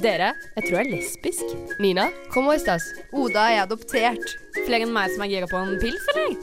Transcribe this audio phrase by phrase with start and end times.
[0.00, 1.50] Dere, jeg tror jeg er lesbisk.
[1.82, 2.86] Nina, kom og stas.
[3.12, 4.32] Oda er adoptert.
[4.64, 6.38] Flere enn meg som er gira på en pils, eller?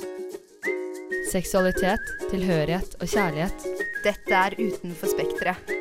[1.31, 3.65] Seksualitet, tilhørighet og kjærlighet.
[4.05, 5.73] Dette er Utenfor spekteret.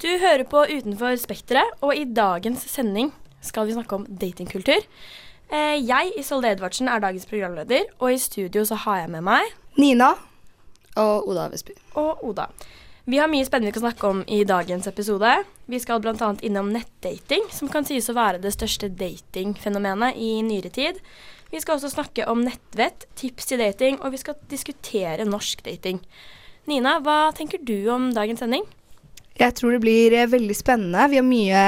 [0.00, 3.10] Du hører på Utenfor Spekteret, og i dagens sending
[3.44, 4.80] skal vi snakke om datingkultur.
[5.52, 9.52] Eh, Jeg, Isolde Edvardsen, er dagens programleder, og i studio så har jeg med meg
[9.76, 10.14] Nina.
[10.96, 11.76] Og Oda Vestby.
[12.00, 12.48] og Oda.
[13.10, 15.30] Vi har mye spennende vi kan snakke om i dagens episode.
[15.66, 16.26] Vi skal bl.a.
[16.46, 21.00] innom nettdating, som kan sies å være det største datingfenomenet i nyere tid.
[21.50, 25.98] Vi skal også snakke om nettvett, tips til dating, og vi skal diskutere norsk dating.
[26.70, 28.62] Nina, hva tenker du om dagens sending?
[29.42, 31.10] Jeg tror det blir eh, veldig spennende.
[31.10, 31.66] Vi har mye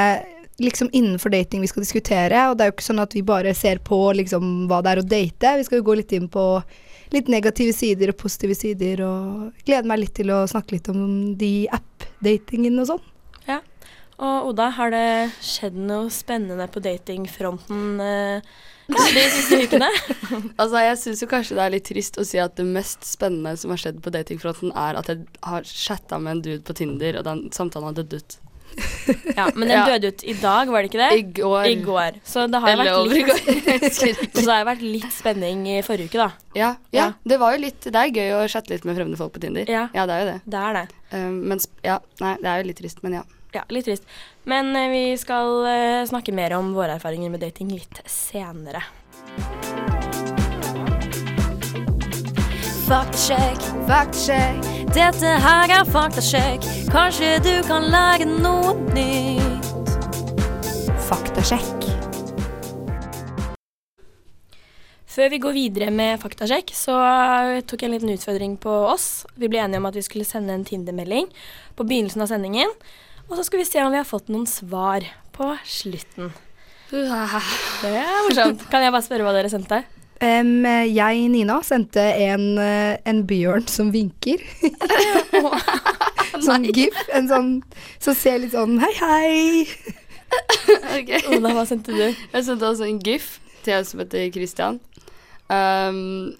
[0.62, 3.58] liksom innenfor dating vi skal diskutere, og det er jo ikke sånn at vi bare
[3.58, 5.58] ser på liksom hva det er å date.
[5.58, 6.46] Vi skal jo gå litt inn på
[7.14, 11.32] litt negative sider og positive sider, og gleder meg litt til å snakke litt om
[11.38, 13.06] de app-datingen og sånn.
[13.48, 13.60] Ja.
[14.22, 15.06] Og Oda, har det
[15.42, 18.52] skjedd noe spennende på datingfronten eh,
[18.92, 19.88] de siste ukene?
[20.60, 23.56] Altså, jeg syns jo kanskje det er litt trist å si at det mest spennende
[23.60, 27.18] som har skjedd på datingfronten, er at jeg har chatta med en dude på Tinder,
[27.20, 28.38] og den samtalen har dødd ut.
[29.36, 29.84] Ja, Men den Ja.
[29.94, 31.18] døde ut i dag, var det ikke det?
[31.18, 31.66] I går.
[31.66, 32.18] I går.
[32.24, 33.94] Så det har Eller vært litt.
[33.96, 36.30] Så det har vært litt spenning i forrige uke, da.
[36.54, 37.04] ja, Ja.
[37.04, 39.42] ja, det var jo litt Det er gøy å chatte litt med fremmede folk på
[39.42, 39.68] Tinder.
[39.70, 39.88] Ja.
[39.92, 40.38] det er jo det.
[40.44, 40.86] Det er det.
[41.12, 43.24] Um, men ja, nei, det er jo litt trist, men ja.
[43.52, 44.06] Ja, litt trist.
[44.48, 48.84] Men uh, vi skal uh, snakke mer om våre erfaringer med dating litt senere.
[52.82, 54.64] Faktasjekk, Faktasjekk.
[54.94, 56.64] dette her er faktasjekk.
[56.90, 59.68] Kanskje du kan lage noe nytt.
[61.06, 61.86] Faktasjekk.
[65.12, 69.26] Før vi går videre med faktasjekk, så eh, tok jeg en liten utfordring på oss.
[69.36, 71.28] Vi ble enige om at vi skulle sende en Tinder-melding
[71.76, 72.72] på begynnelsen av sendingen.
[73.28, 75.04] Og så skal vi se om vi har fått noen svar
[75.36, 76.32] på slutten.
[77.84, 78.64] Det er morsomt.
[78.72, 79.84] Kan jeg bare spørre hva dere sendte?
[80.22, 80.52] Em,
[80.86, 84.42] jeg, Nina, sendte en, eh, en bjørn som vinker.
[86.46, 86.96] sånn gif.
[87.14, 87.50] En sånn
[88.02, 89.66] som ser litt sånn hei, hei.
[90.98, 91.20] okay.
[91.26, 92.04] Oda, hva sendte du?
[92.06, 94.78] Jeg sendte også en gif til en som heter Christian.
[95.50, 96.32] Um,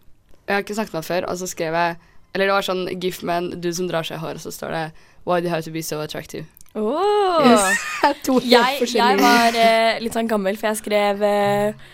[0.46, 1.98] jeg har ikke snakket med ham før, og så skrev jeg
[2.32, 4.52] Eller det var sånn gif med en dude som drar seg i hår, og så
[4.54, 4.84] står det
[5.26, 6.46] Why do you have to be so attractive?
[6.74, 7.42] Oh.
[7.44, 7.82] Yes.
[8.24, 11.90] to helt Jeg, jeg var uh, litt sånn gammel, for jeg skrev eh,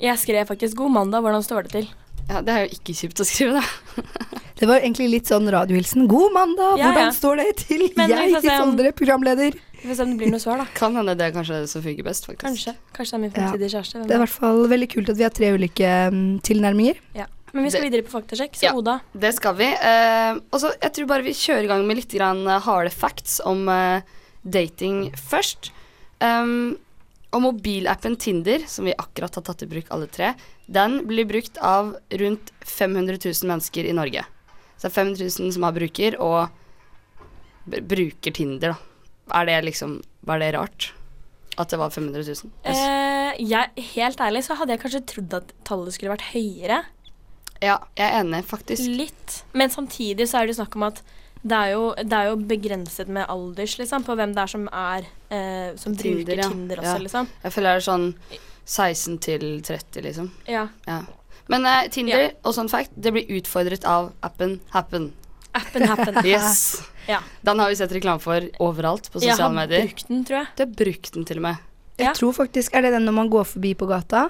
[0.00, 1.20] Jeg skrev faktisk 'God mandag'.
[1.22, 1.88] Hvordan står det til?
[2.28, 4.02] Ja, det er jo ikke kjipt å skrive, da.
[4.58, 6.06] Det var egentlig litt sånn radiohilsen.
[6.08, 7.12] God mandag, Ja, hvordan ja.
[7.12, 7.82] står det til?
[7.96, 9.52] Men jeg, om- programleder.
[9.82, 10.64] Vi får se om det blir noe svar, da.
[10.78, 12.46] Kan hende det er kanskje det som funker best, faktisk.
[12.46, 12.74] Kanskje.
[12.94, 13.98] Kanskje det er min fremtidige kjæreste.
[13.98, 16.96] hvem Det er i hvert fall veldig kult at vi har tre ulike mm, tilnærminger.
[17.14, 17.26] Ja.
[17.52, 18.72] Men vi skal Det- videre på faktasjekk, så Ja.
[18.74, 19.00] Oda.
[19.12, 19.64] Det skal vi.
[19.74, 23.40] Eh, og så jeg tror bare vi kjører i gang med litt grann, harde facts
[23.44, 24.00] om eh,
[24.48, 25.70] dating først.
[26.20, 26.78] Um,
[27.34, 30.32] og mobilappen Tinder, som vi akkurat har tatt i bruk alle tre,
[30.70, 34.22] den blir brukt av rundt 500 000 mennesker i Norge.
[34.76, 36.48] Så det er 500 000 som har bruker, og
[37.66, 38.90] bruker Tinder, da.
[39.40, 40.92] Er det liksom Var det rart?
[41.56, 42.50] At det var 500 000?
[42.68, 46.80] Eh, jeg, helt ærlig så hadde jeg kanskje trodd at tallet skulle vært høyere.
[47.62, 48.88] Ja, jeg er enig, faktisk.
[48.98, 49.36] Litt.
[49.54, 51.00] Men samtidig så er det snakk om at
[51.46, 54.68] det er jo, det er jo begrenset med alders, liksom, på hvem det er som
[54.72, 56.48] er eh, Som Tinder, bruker ja.
[56.48, 57.02] Tinder også, Ja.
[57.04, 57.28] liksom.
[57.42, 58.14] Jeg føler det er sånn
[58.64, 60.30] 16 til 30, liksom.
[60.48, 60.68] Ja.
[60.86, 61.02] Ja.
[61.48, 62.30] Men eh, Tinder, Ja.
[62.44, 65.12] og sånn fact, det blir utfordret av appen Happen.
[65.54, 66.14] Appen Happen.
[66.24, 66.82] Yes.
[67.06, 67.20] Ja.
[67.44, 69.82] Den har vi sett reklame for overalt på Jeg sosiale har medier.
[69.86, 70.46] brukt den, tror jeg.
[70.56, 71.56] Du har brukt den til og med.
[71.98, 72.12] Jeg Ja.
[72.16, 74.28] tror faktisk, Er det den når man går forbi på gata?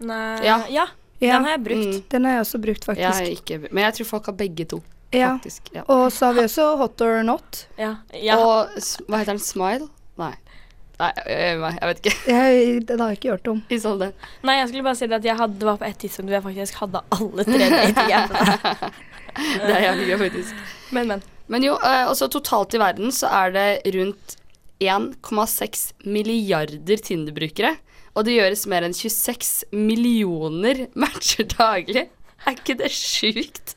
[0.00, 0.64] Nei, Ja.
[0.68, 0.86] ja.
[1.20, 1.94] Ja, Den har jeg brukt.
[1.94, 2.02] Mm.
[2.08, 3.20] den har jeg også brukt, faktisk.
[3.20, 4.82] Jeg ikke, men jeg tror folk har begge to,
[5.12, 5.32] Ja.
[5.38, 5.70] faktisk.
[5.74, 5.82] Ja.
[5.88, 7.64] Og så har vi også Hot or Not.
[7.80, 7.96] Ja.
[8.14, 8.38] ja.
[8.38, 8.70] Og
[9.08, 9.42] hva heter den?
[9.42, 9.88] Smile?
[10.20, 10.34] Nei.
[11.00, 12.16] Nei, jeg, jeg vet ikke.
[12.36, 13.62] Jeg, den har jeg ikke hørt om.
[14.44, 16.36] Nei, jeg skulle bare si det at jeg hadde, det var på et tidspunkt hvor
[16.36, 18.90] jeg faktisk hadde alle tre.
[19.40, 20.60] Det er jævlig gøy, faktisk.
[20.92, 21.22] Men, men.
[21.50, 24.36] Men jo, altså totalt i verden så er det rundt
[24.82, 27.74] 1,6 milliarder Tinder-brukere.
[28.18, 32.08] Og det gjøres mer enn 26 millioner matcher daglig.
[32.44, 33.76] Er ikke det sjukt?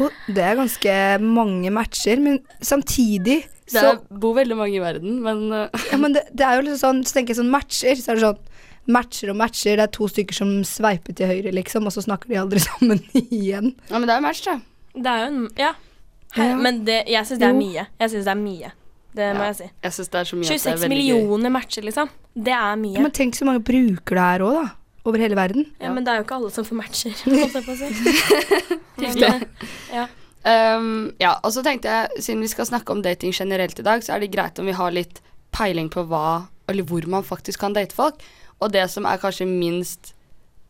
[0.00, 0.94] Og det er ganske
[1.24, 5.68] mange matcher, men samtidig Det så Det bor veldig mange i verden, men uh.
[5.90, 8.20] Ja, men det, det er jo litt sånn, så tenker jeg sånn matcher, så er
[8.20, 8.44] det sånn
[8.86, 12.28] Matcher og matcher, det er to stykker som sveiper til høyre, liksom, og så snakker
[12.30, 13.72] de aldri sammen igjen.
[13.90, 14.60] Ja, men det er jo match, da.
[14.94, 15.72] Det er jo en Ja.
[16.36, 16.56] Her, Ja.
[16.60, 17.86] Men det, jeg syns det er mye.
[17.98, 18.70] Jeg synes det er mye.
[19.16, 19.50] Det må Ja.
[19.50, 19.68] jeg si.
[19.82, 21.14] Jeg synes det er så mye at det er 26 veldig gøy.
[21.16, 22.08] millioner matcher, liksom.
[22.36, 22.94] Det er mye.
[22.94, 24.66] Ja, men tenk så mange bruker det her òg, da.
[25.06, 25.68] Over hele verden.
[25.78, 27.14] Ja, men det er jo ikke alle som får matcher.
[27.26, 28.80] holdt jeg på å si.
[28.96, 29.44] Men,
[29.92, 30.06] ja.
[30.46, 30.90] Um,
[31.22, 34.14] ja, og så tenkte jeg, siden vi skal snakke om dating generelt i dag, så
[34.14, 35.20] er det greit om vi har litt
[35.54, 38.22] peiling på hva eller hvor man faktisk kan date folk.
[38.58, 40.12] Og det som er kanskje minst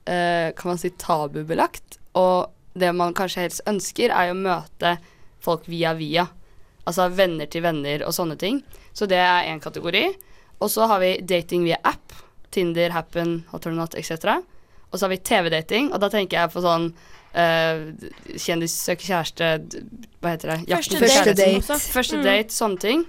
[0.09, 4.97] uh, kan man si tabubelagt, og det man kanskje helst ønsker, er å møte
[5.44, 6.27] folk via via.
[6.87, 8.61] Altså venner til venner og sånne ting.
[8.97, 10.06] Så det er én kategori.
[10.62, 12.06] Og så har vi dating via app.
[12.56, 14.38] Tinder, Happen, Hot or Not etc.
[14.91, 16.88] Og så har vi TV-dating, og da tenker jeg på sånn
[17.37, 17.81] uh,
[18.41, 19.49] kjendis søker kjæreste,
[20.25, 20.58] hva heter det?
[20.73, 21.61] Jakten på Første date.
[21.61, 21.93] Første date.
[21.97, 22.25] Første Mm.
[22.25, 23.03] date, sånne ting.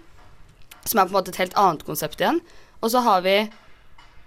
[0.87, 2.41] Som er på en måte et helt annet konsept igjen.
[2.81, 3.37] Og så har vi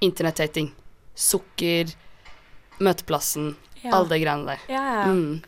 [0.05, 0.71] internettdating.
[1.17, 1.91] Sukker,
[2.81, 3.91] møteplassen, Ja.
[3.97, 4.59] alle de greiene der.
[4.69, 5.07] Ja, ja, ja.
[5.13, 5.43] Mm.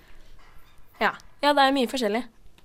[1.01, 1.13] ja.
[1.43, 2.23] ja, det er mye forskjellig.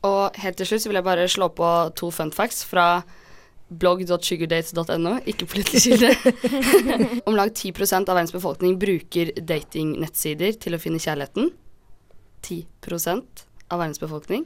[0.07, 3.03] Og helt til slutt så vil jeg bare slå på to fun facts fra
[3.69, 6.11] blogg.sugardates.no, ikke politisk kilde.
[7.27, 11.51] Om lag 10% av verdens befolkning bruker datingnettsider til å finne kjærligheten.
[12.47, 14.45] 10% av verdens befolkning.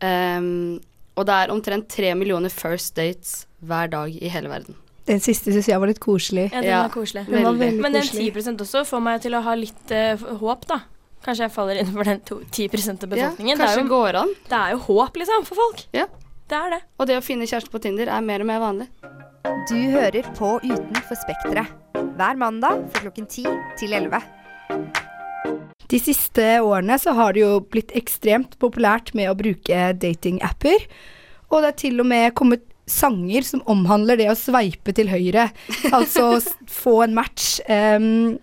[0.00, 0.78] Um,
[1.16, 4.76] og det er omtrent tre millioner first dates hver dag i hele verden.
[5.06, 6.48] Den siste syns jeg var litt koselig.
[6.50, 6.82] Ja, den Ja.
[6.82, 7.26] var koselig.
[7.30, 10.80] Den var Men den 10% også får meg til å ha litt uh, håp, da.
[11.24, 13.56] Kanskje jeg faller innenfor den to, 10 av Ja, befolkningen.
[13.56, 14.34] det, kanskje er det jo, går an.
[14.50, 15.84] det er jo håp, liksom, for folk.
[15.94, 16.06] Ja.
[16.46, 16.82] Det er det.
[17.00, 18.86] Og det å finne kjæreste på Tinder er mer og mer vanlig.
[19.66, 21.72] Du hører på Utenfor Spekteret.
[22.16, 23.48] Hver mandag fra klokken 10
[23.80, 24.20] til 11.
[25.90, 30.86] De siste årene så har det jo blitt ekstremt populært med å bruke datingapper.
[31.50, 35.48] Og det er til og med kommet sanger som omhandler det å sveipe til høyre.
[35.90, 36.36] Altså
[36.82, 37.56] få en match.
[37.66, 38.38] Um,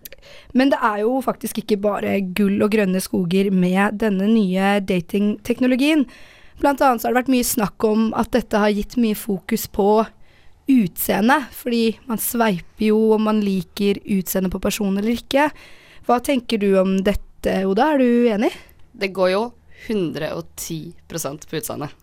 [0.52, 6.04] men det er jo faktisk ikke bare gull og grønne skoger med denne nye datingteknologien.
[6.62, 9.66] Blant annet så har det vært mye snakk om at dette har gitt mye fokus
[9.72, 9.88] på
[10.70, 15.50] utseende, fordi man sveiper jo om man liker utseendet på personen eller ikke.
[16.08, 17.94] Hva tenker du om dette, Oda?
[17.94, 18.54] Er du enig?
[18.94, 19.44] Det går jo
[19.88, 22.00] 110% på utseendet.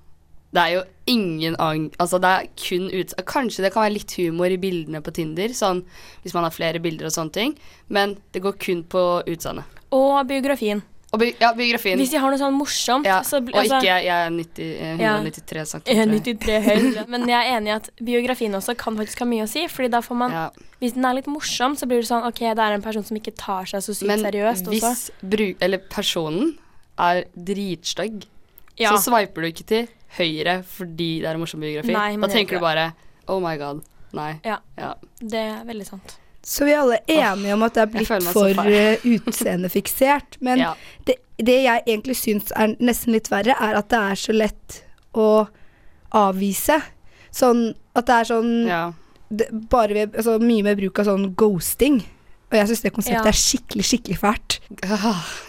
[0.50, 3.26] Det er jo ingen annen Altså, det er kun utseende.
[3.29, 5.85] Kanskje det kan være litt humor i bildene på Tinder, sånn
[6.25, 7.55] hvis man har flere bilder og sånne ting,
[7.88, 9.79] men det går kun på utseendet.
[9.94, 10.82] Og biografien.
[11.12, 11.98] Og bi ja, biografien.
[11.98, 14.66] Hvis de har noe sånn morsomt ja, så, og altså- ikke jeg, jeg er 90,
[14.78, 15.14] eh, Ja.
[15.18, 15.82] 193 cm.
[15.86, 17.06] Jeg er 93 høy.
[17.12, 19.64] Men jeg er enig i at biografien også kan faktisk ha mye å si.
[19.66, 20.48] Fordi da får man Ja.
[20.80, 23.16] Hvis den er litt morsom, så blir det sånn OK, det er en person som
[23.18, 24.80] ikke tar seg så sykt Men seriøst også.
[24.80, 26.54] hvis bru eller personen
[26.98, 28.24] er dritstygg,
[28.78, 28.92] Ja.
[28.94, 31.92] så sveiper du ikke til høyre fordi det er en morsom biografi.
[31.92, 32.92] Nei, da tenker du bare
[33.28, 33.82] Oh my god.
[34.12, 34.40] Nei.
[34.44, 34.58] Ja.
[34.78, 34.94] Ja.
[35.20, 36.16] Det er veldig sant.
[36.42, 40.38] Så vi er alle enige om at det er blitt for uh, eh, utseendefiksert.
[40.46, 40.70] Men ja.
[41.08, 44.81] det, det jeg egentlig syns er nesten litt verre, er at det er så lett
[45.12, 45.28] å
[46.16, 46.81] avvise.
[47.34, 48.81] Sånn at det er sånn ja.
[49.28, 52.00] det, Bare ved, altså, mye med bruk av sånn ghosting.
[52.50, 53.31] Og jeg syns det konseptet Ja.
[53.31, 54.58] er skikkelig, skikkelig fælt.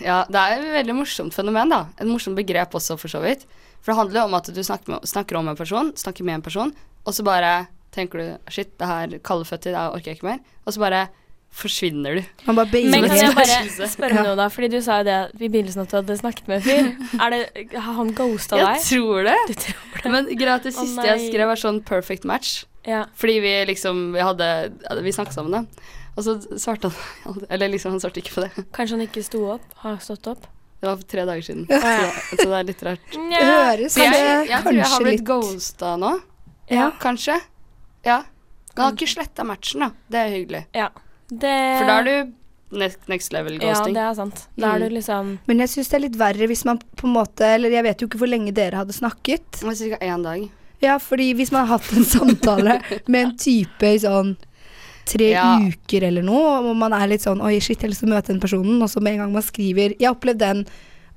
[0.05, 1.87] Ja, det er et veldig morsomt fenomen, da.
[1.97, 3.47] Et morsomt begrep også, for så vidt.
[3.81, 6.45] For det handler om at du snakker, med, snakker om en person, snakker med en
[6.45, 10.29] person, og så bare tenker du shit, det her kalde føtter, det orker jeg ikke
[10.29, 10.39] mer.
[10.65, 11.07] Og så bare
[11.51, 12.23] forsvinner du.
[12.47, 14.23] Man bare Men kan jeg bare spørre Ja.
[14.23, 14.45] noe, da?
[14.47, 17.17] Fordi du sa jo det i begynnelsen at du hadde snakket med en fyr.
[17.19, 17.41] Er det,
[17.75, 18.85] har han ghosta Jeg deg?
[18.87, 19.37] tror det.
[19.49, 20.11] Du tror det?
[20.15, 22.53] Men greit, det siste siste jeg skrev, var sånn perfect match.
[22.87, 23.03] Ja.
[23.19, 24.47] Fordi vi liksom Vi hadde
[25.05, 25.89] Vi snakket sammen, da.
[26.17, 28.65] Og så svarte han Eller liksom, han svarte ikke på det.
[28.73, 29.67] Kanskje han ikke sto opp?
[29.83, 30.47] Har stått opp?
[30.81, 31.67] Det var for tre dager siden.
[31.69, 32.07] ja.
[32.31, 33.11] Så, så det er litt rart.
[33.13, 36.15] Det høres kanskje, jeg, jeg tror jeg har blitt litt ghosta nå.
[36.71, 36.87] Ja.
[37.03, 37.35] Kanskje.
[38.05, 38.23] Ja.
[38.75, 39.89] Men han har ikke sletta matchen, da.
[40.09, 40.65] Det er hyggelig.
[40.75, 40.89] Ja.
[41.31, 42.31] Det, For da er du
[42.77, 44.47] next, next level Ja, det er sant.
[44.57, 44.89] Da er Mm.
[44.89, 47.69] du liksom Men jeg syns det er litt verre hvis man på en måte Eller
[47.71, 49.59] jeg vet jo ikke hvor lenge dere hadde snakket.
[49.61, 49.97] Ca.
[50.01, 50.49] én dag.
[50.81, 54.35] Ja, fordi hvis man har hatt en samtale med en type i sånn
[55.05, 55.57] tre Ja.
[55.59, 58.15] uker eller noe, og man er litt sånn Oi, shit, jeg har lyst til å
[58.15, 60.65] møte den personen, og så med en gang man skriver Jeg har opplevd den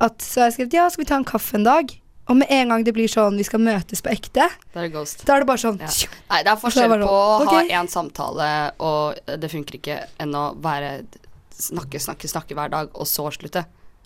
[0.00, 1.90] at så har jeg skrevet Ja, skal vi ta en kaffe en dag?
[2.28, 4.95] Og med en gang det blir sånn Vi skal møtes på ekte, Da er det
[4.95, 5.26] ghost.
[5.28, 5.90] da er det bare sånn Ja.
[6.31, 7.69] Nei, det er forskjell på å okay.
[7.69, 8.50] ha én samtale,
[8.81, 11.04] og det funker ikke, enn å være
[11.54, 13.64] snakke, snakke, snakke hver dag, og så slutte.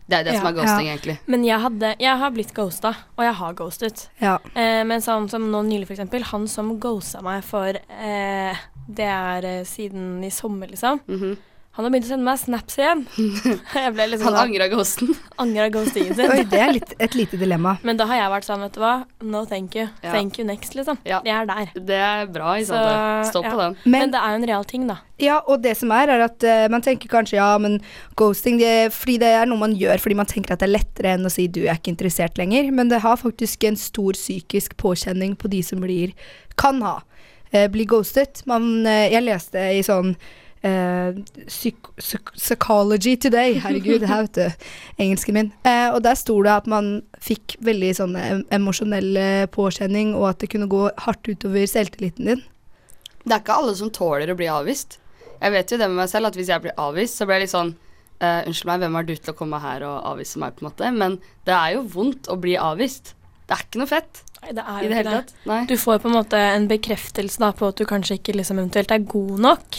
[0.09, 1.19] Det er det som er ghosting, egentlig.
[1.29, 4.07] Men jeg, hadde, jeg har blitt ghosta, og jeg har ghostet.
[4.23, 4.39] Ja.
[4.57, 6.25] Eh, men sånn som nå nylig, for eksempel.
[6.31, 11.03] Han som ghosta meg for eh, Det er eh, siden i sommer, liksom.
[11.07, 11.37] Mhm.
[11.79, 13.05] Han har begynt å sende meg snaps igjen.
[13.79, 15.13] jeg ble liksom Han angra ghosten.
[15.39, 17.77] angra ghostingen Oi, det er litt, et lite dilemma.
[17.87, 18.95] Men da har jeg vært sånn, vet du hva.
[19.23, 19.85] No thank you.
[20.03, 20.11] Ja.
[20.11, 20.99] Thank you next, liksom.
[21.07, 21.21] Ja.
[21.23, 21.69] Jeg er der.
[21.79, 23.29] Det er bra, sant?
[23.31, 23.61] Stå på ja.
[23.61, 23.77] den.
[23.85, 24.97] Men, Men det er jo en real ting, da.
[25.23, 27.79] Ja, og det som er, er at uh, man tenker kanskje ja, men
[28.19, 31.15] ghosting det, Fordi det er noe man gjør fordi man tenker at det er lettere
[31.15, 32.73] enn å si du er ikke interessert lenger.
[32.75, 36.19] Men det har faktisk en stor psykisk påkjenning på de som blir
[36.59, 36.97] Kan ha.
[37.55, 38.43] Uh, bli ghostet.
[38.51, 40.17] Man, uh, jeg leste i sånn
[40.67, 45.51] eh, psyk psyk Psychology Today, herregud, her vet du, engelsken min.
[45.69, 50.31] Eh, og der sto det at man fikk veldig sånne em emosjonell eh, påkjenning, og
[50.33, 52.43] at det kunne gå hardt utover selvtilliten din.
[53.25, 54.99] Det er ikke alle som tåler å bli avvist.
[55.39, 57.47] Jeg vet jo det med meg selv, at hvis jeg blir avvist, så blir jeg
[57.47, 57.75] litt sånn
[58.23, 60.71] eh, Unnskyld meg, hvem er du til å komme her og avvise meg, på en
[60.71, 60.89] måte?
[60.97, 63.13] Men det er jo vondt å bli avvist.
[63.47, 65.21] Det er ikke noe fett Nei, det er i jo det ikke hele det.
[65.29, 65.47] tatt.
[65.51, 65.61] Nei.
[65.71, 68.93] Du får på en måte en bekreftelse da på at du kanskje ikke liksom eventuelt
[68.95, 69.79] er god nok.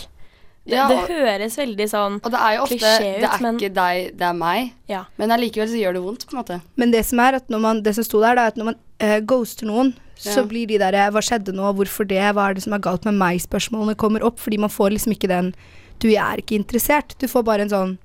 [0.69, 3.41] Det, Ja, det og- høres veldig sånn Og det er jo ofte ut, Det er
[3.41, 4.73] men- ikke deg, det er meg.
[4.87, 5.05] Ja.
[5.17, 6.61] Men allikevel så gjør det vondt, på en måte.
[6.77, 8.65] Men det som er at når man, det som sto der, da, er at når
[8.65, 10.43] man uh, ghoster noen, så Ja.
[10.43, 11.73] blir de der eh, Hva skjedde nå?
[11.73, 12.19] Hvorfor det?
[12.35, 13.39] Hva er det som er galt med meg?
[13.39, 15.53] Spørsmålene kommer opp fordi man får liksom ikke den
[15.99, 17.17] Du, er ikke interessert.
[17.17, 17.97] Du får bare en sånn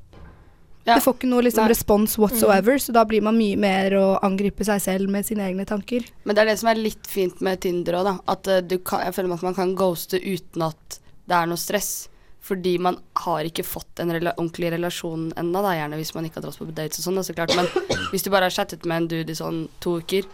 [0.86, 0.96] Ja.
[0.96, 4.62] Du får ikke noe liksom respons whatsoever, så da blir man mye mer å angripe
[4.64, 6.04] seg selv med sine egne tanker.
[6.26, 8.18] Men det er det som er litt fint med Tinder òg, da.
[8.28, 11.56] At eh, du kan, jeg føler at man kan ghoste uten at det er noe
[11.56, 12.08] stress.
[12.44, 16.42] Fordi man har ikke fått en rela ordentlig relasjon ennå, da, gjerne hvis man ikke
[16.42, 17.54] har dratt på dates og sånn, så klart.
[17.56, 17.68] Men
[18.12, 20.28] hvis du bare har chattet med en dude i sånn to uker,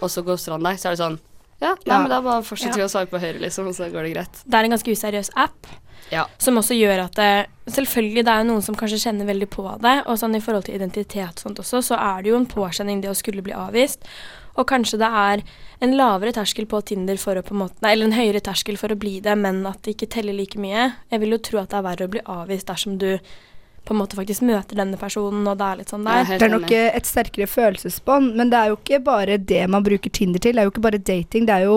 [0.00, 1.18] og så ghoster han deg, så er det sånn
[1.58, 1.98] Ja, nei, Ja.
[2.04, 2.84] men da bare fortsetter Ja.
[2.84, 4.42] å svare på høyre, liksom, og så går det greit.
[4.44, 5.66] Det er en ganske useriøs app.
[6.12, 6.26] Ja.
[6.38, 9.64] Som også gjør at det, Selvfølgelig det er jo noen som kanskje kjenner veldig på
[9.82, 9.94] det.
[10.06, 13.00] Og sånn i forhold til identitet og sånt også, så er det jo en påkjenning
[13.02, 14.04] det å skulle bli avvist.
[14.56, 15.42] Og kanskje det er
[15.84, 18.78] en lavere terskel på Tinder for å på en måte Nei, eller en høyere terskel
[18.80, 20.92] for å bli det, men at det ikke teller like mye.
[21.12, 23.10] Jeg vil jo tro at det er verre å bli avvist dersom du
[23.86, 26.38] på en måte faktisk møter denne personen, og det er litt sånn er der.
[26.40, 30.10] Det er nok et sterkere følelsesbånd, men det er jo ikke bare det man bruker
[30.10, 30.56] Tinder til.
[30.56, 31.76] Det er jo ikke bare dating, det er jo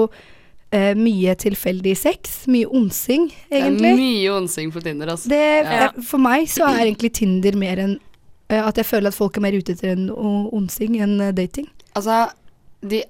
[0.71, 2.47] eh, mye tilfeldig sex.
[2.49, 5.29] Mye onsing, Det er mye onsing på Tinder, altså.
[5.29, 5.91] Det, Ja.
[5.91, 7.99] eh, For meg så er egentlig Tinder mer enn
[8.49, 11.67] eh, at jeg føler at folk er mer ute etter en onsing enn eh, dating.
[11.93, 12.31] Altså,
[12.81, 13.03] de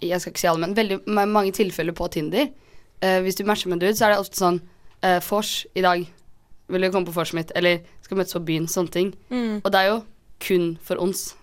[0.00, 2.48] Jeg skal ikke si alle, men veldig mange tilfeller på Tinder.
[3.02, 4.60] eh, hvis du matcher med en dude, så er det ofte sånn
[5.02, 6.04] eh, Fors i dag.
[6.68, 7.50] Vil du komme på vorset mitt?
[7.56, 8.66] Eller skal møtes på byen?
[8.70, 9.14] Sånne ting.
[9.30, 9.60] Mm.
[9.64, 9.98] Og det er jo
[10.44, 11.34] kun for ons.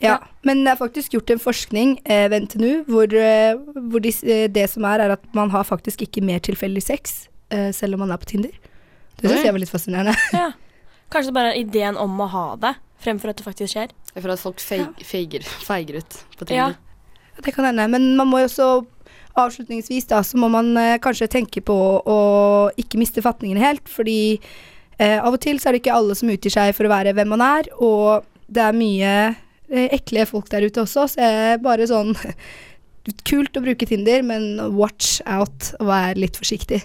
[0.00, 0.18] Ja, Ja.
[0.46, 3.56] Men det er faktisk gjort en forskning eh, ved NTNU hvor, eh,
[3.90, 7.26] hvor de, eh, det som er, er at man har faktisk ikke mer tilfeldig sex
[7.50, 8.52] eh, selv om man er på Tinder.
[9.18, 10.14] Det syns jeg var litt fascinerende.
[10.32, 10.52] Ja.
[11.10, 13.94] Kanskje det bare er ideen om å ha det, fremfor at det faktisk skjer.
[14.16, 16.72] For at folk feig, feiger, feiger ut på Ja.
[17.38, 17.86] Det kan hende.
[17.88, 18.68] Men man må jo også
[19.38, 22.18] avslutningsvis da, så må man eh, kanskje tenke på å
[22.80, 23.86] ikke miste fatningen helt.
[23.88, 24.38] Fordi
[24.98, 27.14] eh, av og til så er det ikke alle som utgir seg for å være
[27.14, 27.70] hvem man er.
[27.78, 32.14] Og det er mye eh, ekle folk der ute også, så jeg bare sånn
[33.24, 36.82] Kult å bruke Tinder, men watch out og vær litt forsiktig.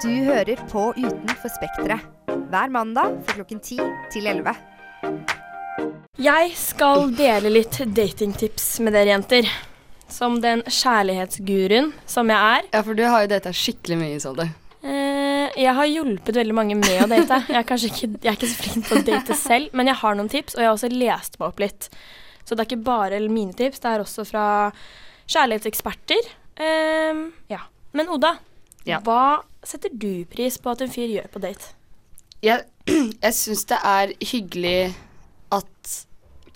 [0.00, 2.19] Du hører på Utenfor Spekteret.
[2.30, 3.78] Hver mandag fra klokken 10
[4.12, 4.52] til 11.
[6.20, 9.48] Jeg skal dele litt datingtips med dere jenter.
[10.10, 12.68] Som den kjærlighetsguruen som jeg er.
[12.74, 14.48] Ja, for du har jo data skikkelig mye, Isolde.
[14.82, 17.40] Eh, jeg har hjulpet veldig mange med å date.
[17.48, 20.00] Jeg er kanskje ikke, jeg er ikke så flink på å date selv, men jeg
[20.02, 21.88] har noen tips, og jeg har også lest meg opp litt.
[22.42, 24.44] Så det er ikke bare mine tips, det er også fra
[25.30, 26.30] kjærlighetseksperter.
[26.58, 27.62] Eh, ja.
[27.94, 28.36] Men Oda,
[28.86, 28.98] Ja.
[29.04, 31.74] hva setter du pris på at en fyr gjør på date?
[32.42, 32.64] Jeg,
[33.24, 34.94] jeg syns det er hyggelig
[35.52, 35.96] at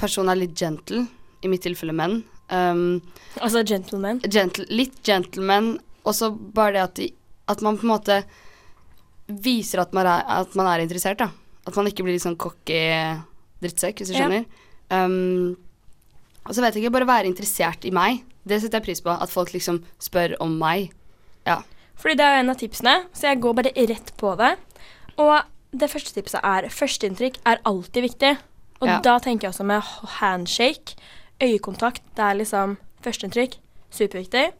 [0.00, 1.04] personen er litt gentle,
[1.44, 2.22] i mitt tilfelle menn.
[2.48, 3.00] Um,
[3.40, 4.20] Altså gentleman.
[4.30, 5.74] gentle, litt gentleman,
[6.04, 7.08] og så bare det at, de,
[7.52, 8.18] at man på en måte
[9.44, 11.30] viser at man, er, at man er interessert, da.
[11.66, 12.80] At man ikke blir litt sånn cocky
[13.64, 14.24] drittsekk, hvis du Ja.
[14.24, 14.44] skjønner.
[14.92, 15.54] Um,
[16.44, 18.20] og så vet jeg ikke, bare være interessert i meg.
[18.44, 19.08] Det setter jeg pris på.
[19.16, 20.90] At folk liksom spør om meg.
[21.48, 21.62] Ja.
[21.96, 24.50] Fordi det er en av tipsene, så jeg går bare rett på det.
[25.16, 25.32] Og
[25.76, 28.36] det første tipset er førsteinntrykk er alltid viktig.
[28.80, 29.00] Og Ja.
[29.00, 29.80] da tenker jeg også med
[30.20, 30.96] handshake,
[31.42, 33.56] øyekontakt, det er liksom førsteinntrykk.
[33.90, 34.52] Superviktig.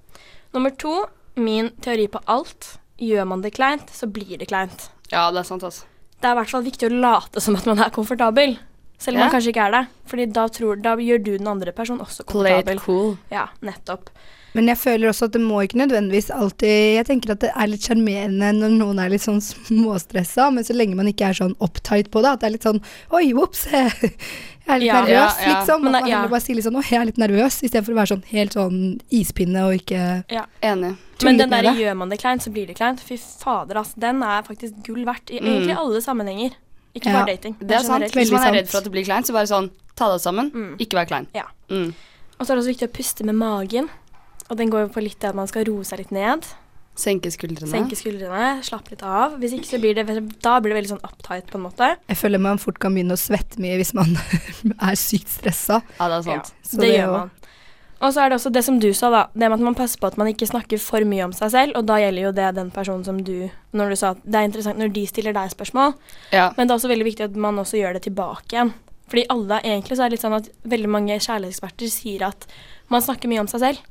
[0.54, 1.06] Nummer to,
[1.37, 2.78] min teori på alt.
[2.99, 4.90] Gjør man det kleint, så blir det kleint.
[5.12, 5.85] ja, det er sant, altså.
[6.21, 8.59] Det er i hvert fall viktig å late som at man er komfortabel.
[9.04, 9.26] Selv om Ja.
[9.28, 9.82] man kanskje ikke er det.
[10.08, 12.78] Fordi da, tror, da gjør du den andre personen også komfortabel.
[12.80, 13.18] cool.
[13.30, 14.08] Ja, nettopp.
[14.54, 17.66] Men jeg føler også at det må ikke nødvendigvis alltid Jeg tenker at det er
[17.66, 21.56] litt sjarmerende når noen er litt sånn småstressa, men så lenge man ikke er sånn
[21.58, 22.78] uptight på det, at det er litt sånn
[23.18, 23.90] Oi, ops, jeg
[24.68, 25.00] er litt Ja.
[25.02, 25.58] nervøs, Ja, ja.
[25.58, 25.82] liksom.
[25.82, 26.16] Men At man ja.
[26.20, 28.52] heller bare sier litt sånn Å, jeg er litt nervøs, istedenfor å være sånn helt
[28.54, 28.78] sånn
[29.11, 30.04] ispinne og ikke
[30.62, 30.96] Enig.
[31.25, 33.00] Men den der gjør man det kleint, så blir det kleint.
[33.00, 33.99] Fy fader, altså.
[33.99, 35.46] Den er faktisk gull verdt i Mm.
[35.50, 36.52] egentlig alle sammenhenger.
[36.94, 37.20] Ikke Ja.
[37.20, 37.56] bare dating.
[37.58, 38.04] Det er sant.
[38.14, 40.50] Hvis man er redd for at det blir kleint, så bare sånn ta deg sammen.
[40.54, 40.76] Mm.
[40.78, 41.26] Ikke vær klein.
[41.34, 41.44] Ja.
[41.68, 41.92] Mm.
[42.38, 43.88] Og så er det også viktig å puste med magen.
[44.50, 46.44] Og den går jo på litt det at man skal roe seg litt ned.
[46.94, 47.70] Senke skuldrene.
[47.72, 49.32] Senke skuldrene, slappe litt av.
[49.40, 50.04] Hvis ikke så blir det,
[50.44, 51.88] da blir det veldig sånn uptight på en måte.
[52.06, 54.14] Jeg føler man fort kan begynne å svette mye hvis man
[54.88, 55.80] er sykt stressa.
[55.98, 56.52] Ja, det er sant.
[56.62, 57.32] Så det, gjør man.
[58.04, 59.23] Og så er det også det som du sa, da.
[59.32, 61.76] Det med at man passer på at man ikke snakker for mye om seg selv.
[61.80, 64.49] Og da gjelder jo det den personen som du Når du sa at det er
[64.50, 65.94] interessant når de stiller deg spørsmål.
[66.34, 66.50] Ja.
[66.58, 68.75] Men det er også veldig viktig at man også gjør det tilbake igjen.
[69.08, 72.46] Fordi alle, egentlig så er det litt sånn at veldig mange kjærlighetseksperter sier at
[72.92, 73.82] man snakker mye om seg selv.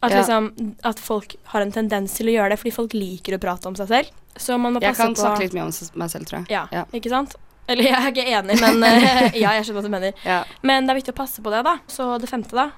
[0.00, 0.18] At, Ja.
[0.22, 3.66] liksom, at folk har en tendens til å gjøre det fordi folk liker å prate
[3.66, 4.10] om seg selv.
[4.38, 6.50] Så man må Jeg kan på snakke litt mye om meg selv, tror jeg.
[6.54, 6.84] Ja, Ja.
[6.94, 7.34] ikke sant?
[7.68, 10.12] Eller jeg er ikke enig, men eh, ja, jeg skjønner hva du mener.
[10.24, 10.44] Ja.
[10.62, 11.78] Men det er viktig å passe på det, da.
[11.90, 12.70] Så det femte, da,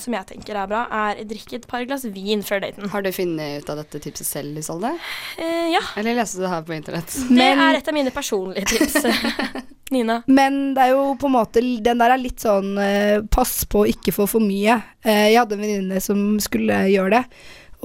[0.00, 2.88] som jeg tenker er bra, er drikke et par glass vin før daten.
[2.92, 4.92] Har du funnet ut av dette tipset selv, Isolde?
[5.38, 7.12] Eh, ja, Eller leste du det her på internett?
[7.28, 9.04] det Men- er et av mine personlige tips.
[9.90, 10.22] Nina.
[10.26, 13.84] Men det er jo på en måte Den der er litt sånn eh, pass på
[13.84, 14.80] å ikke få for mye.
[15.04, 17.24] Eh, jeg hadde en venninne som skulle gjøre det.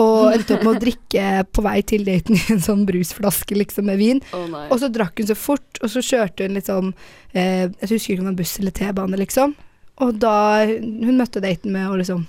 [0.01, 3.85] Og endte opp med å drikke på vei til daten i en sånn brusflaske liksom
[3.91, 4.21] med vin.
[4.33, 4.47] Oh.
[4.71, 6.93] Og så drakk hun så fort, og så kjørte hun litt sånn
[7.35, 9.53] eh, Jeg husker ikke om det var buss eller T-bane, liksom.
[9.99, 12.27] Og da Hun møtte daten med å liksom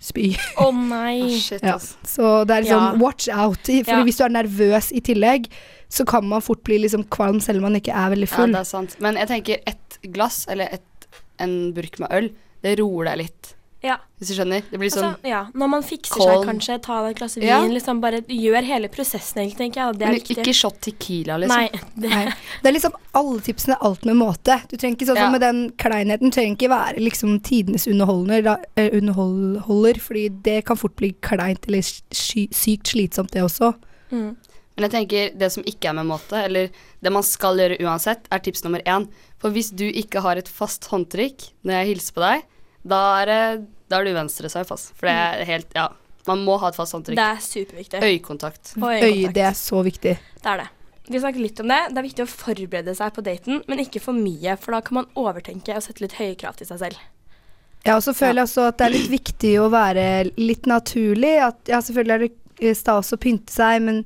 [0.00, 0.30] spy.
[0.56, 1.20] Å nei.
[1.22, 1.76] Å, shit, Ja.
[1.78, 2.92] Så det er liksom Ja.
[2.98, 3.58] watch out.
[3.66, 4.02] For Ja.
[4.04, 5.48] hvis du er nervøs i tillegg,
[5.90, 8.52] så kan man fort bli liksom kvalm selv om man ikke er veldig Ja, full.
[8.52, 8.96] det er sant.
[9.00, 11.06] Men jeg tenker ett glass, eller et,
[11.38, 12.30] en burk med øl,
[12.62, 13.54] det roer deg litt.
[13.82, 13.94] Ja.
[14.20, 14.60] Hvis du skjønner?
[14.70, 16.28] Det blir sånn Altså, ja, når man fikser cold.
[16.30, 17.60] seg, kanskje, ta en glass vin, Ja.
[17.64, 19.98] liksom bare gjør hele prosessen, egentlig, tenker jeg.
[19.98, 20.36] Det er Men viktig.
[20.36, 21.56] ikke shot tequila, liksom.
[21.56, 22.24] Nei, det, Nei.
[22.62, 24.58] Det er liksom alle tipsene alt med måte.
[24.68, 25.22] Du trenger ikke sånn Ja.
[25.24, 30.64] som med den kleinheten, trenger ikke være liksom tidenes underholder, da, eh, underholder, fordi det
[30.66, 33.74] kan fort bli kleint eller sykt slitsomt det også.
[34.12, 34.36] mm.
[34.76, 36.68] Men jeg tenker det som ikke er med måte, eller
[37.02, 39.08] det man skal gjøre uansett, er tips nummer én.
[39.38, 42.42] For hvis du ikke har et fast håndtrykk når jeg hilser på deg,
[42.86, 44.90] da er, det- da er du venstresveip, ass.
[44.96, 45.88] For det er helt Ja.
[46.26, 47.16] Man må ha et fast håndtrykk.
[47.16, 48.00] det er superviktig.
[48.02, 48.74] Øyekontakt.
[48.76, 49.34] Og øyekontakt.
[49.34, 50.18] det er så viktig.
[50.42, 50.68] Det er det.
[51.10, 51.78] Vi snakket litt om det.
[51.88, 54.94] Det er viktig å forberede seg på daten, men ikke for mye, for da kan
[54.94, 56.96] man overtenke og sette litt høye krav til seg selv.
[57.86, 61.40] Ja, og så føler jeg også at det er litt viktig å være litt naturlig.
[61.42, 62.28] At ja, selvfølgelig er
[62.60, 64.04] det stas å pynte seg, men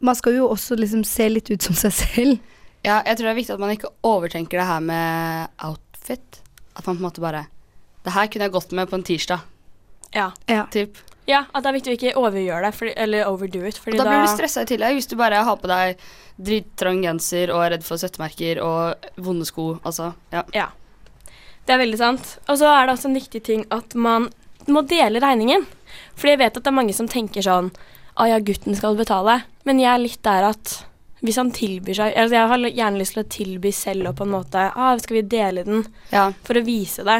[0.00, 2.38] man skal jo også liksom se litt ut som seg selv.
[2.84, 6.40] Ja, jeg tror det er viktig at man ikke overtenker det her med outfit.
[6.76, 7.48] At man på en måte bare
[8.04, 9.40] Det her kunne jeg gått med på en tirsdag,
[10.14, 10.30] Ja.
[10.48, 10.64] Ja.
[10.72, 10.96] typ.
[11.28, 14.04] ja, at det er viktig å ikke overgjøre det, fordi, eller overdo it, fordi da
[14.04, 16.00] da blir du stressa i tillegg, hvis du bare har på deg
[16.40, 19.78] drittrang genser og er redd for svettemerker og vonde sko.
[19.84, 20.42] Altså, ja.
[20.56, 20.68] Ja.
[21.66, 22.38] Det er veldig sant.
[22.48, 24.30] Og så er det også en viktig ting at man
[24.66, 25.66] må dele regningen.
[26.16, 27.70] Fordi jeg vet at det er mange som tenker sånn
[28.20, 29.42] Å ja, gutten skal betale.
[29.64, 30.84] Men jeg er litt der at
[31.20, 34.24] hvis han tilbyr seg altså Jeg har gjerne lyst til å tilby selv og på
[34.24, 35.84] en måte ah, Skal vi dele den?
[36.12, 36.30] ja.
[36.46, 37.18] For å vise det.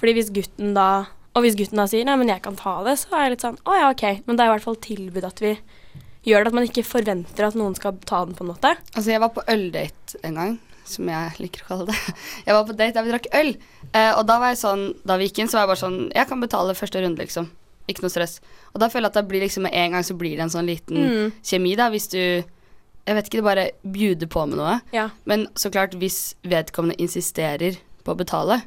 [0.00, 1.06] Fordi hvis gutten da
[1.36, 3.42] Og hvis gutten da sier nei, men jeg kan ta det, så er jeg litt
[3.44, 4.22] sånn å ja, ok.
[4.26, 5.50] Men det er i hvert fall tilbud at vi
[6.24, 6.48] gjør det.
[6.48, 8.70] At man ikke forventer at noen skal ta den, på en måte.
[8.94, 10.54] Altså, jeg var på øldate en gang,
[10.88, 11.98] som jeg liker å kalle det.
[12.46, 13.52] Jeg var på date der vi drakk øl,
[13.92, 15.98] eh, og da var jeg sånn Da vi gikk inn, så var jeg bare sånn
[16.14, 17.48] Jeg kan betale første runde, liksom.
[17.90, 18.38] Ikke noe stress.
[18.72, 20.52] Og da føler jeg at det blir liksom med en gang så blir det en
[20.56, 21.32] sånn liten Mm.
[21.42, 24.80] kjemi, da, hvis du Jeg vet ikke, det bare bjuder på med noe.
[24.96, 25.10] Ja.
[25.26, 28.62] Men så klart, hvis vedkommende insisterer på å betale,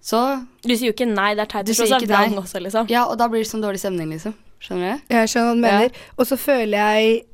[0.00, 2.28] så Du sier jo ikke nei, det er teit Du sier ikke nei.
[2.38, 2.86] også, liksom.
[2.90, 4.34] Ja, og da blir det sånn dårlig stemning, liksom.
[4.62, 5.14] Skjønner du?
[5.14, 5.98] Jeg skjønner hva du mener.
[6.18, 7.24] Og så føler jeg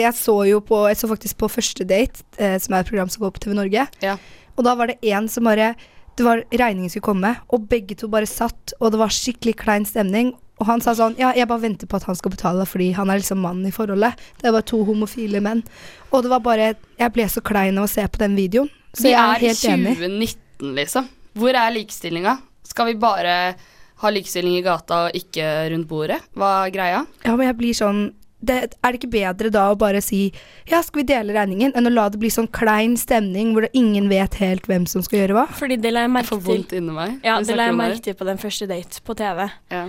[0.00, 3.08] Jeg så jo på Jeg så faktisk på Første date, eh, som er et program
[3.12, 3.86] som går på TV Norge.
[4.02, 4.16] Ja.
[4.56, 5.74] Og da var det en som bare
[6.16, 9.84] Det var regningen skulle komme, og begge to bare satt, og det var skikkelig klein
[9.84, 10.32] stemning.
[10.60, 13.10] Og han sa sånn Ja, jeg bare venter på at han skal betale, fordi han
[13.10, 14.14] er liksom mannen i forholdet.
[14.40, 15.64] Det var to homofile menn.
[16.12, 18.70] Og det var bare Jeg ble så klein av å se på den videoen.
[18.94, 19.96] Så vi jeg er er i helt enig.
[19.98, 21.08] 2019, liksom.
[21.34, 22.36] Hvor er likestillinga?
[22.64, 23.54] Skal vi bare
[24.02, 26.20] ha likestilling i gata og ikke rundt bordet?
[26.36, 27.00] Hva er greia?
[27.24, 28.04] Ja, men jeg blir sånn
[28.44, 30.26] det, Er det ikke bedre da å bare si
[30.68, 33.70] ja, skal vi dele regningen, enn å la det bli sånn klein stemning hvor det
[33.78, 35.44] ingen vet helt hvem som skal gjøre hva?
[35.56, 36.90] Fordi det la jeg Jeg merke til.
[36.92, 37.20] meg.
[37.24, 39.48] Ja, det la jeg merke til på den første date på TV.
[39.72, 39.86] Ja.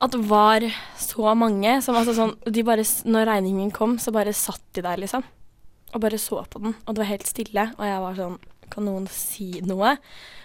[0.00, 0.64] At det var
[0.98, 4.96] så mange som altså sånn de bare, Når regningen kom, så bare satt de der,
[4.96, 5.22] liksom.
[5.94, 6.74] Og bare så på den.
[6.86, 7.68] Og det var helt stille.
[7.78, 8.38] Og jeg var sånn
[8.72, 9.96] Kan noen si noe?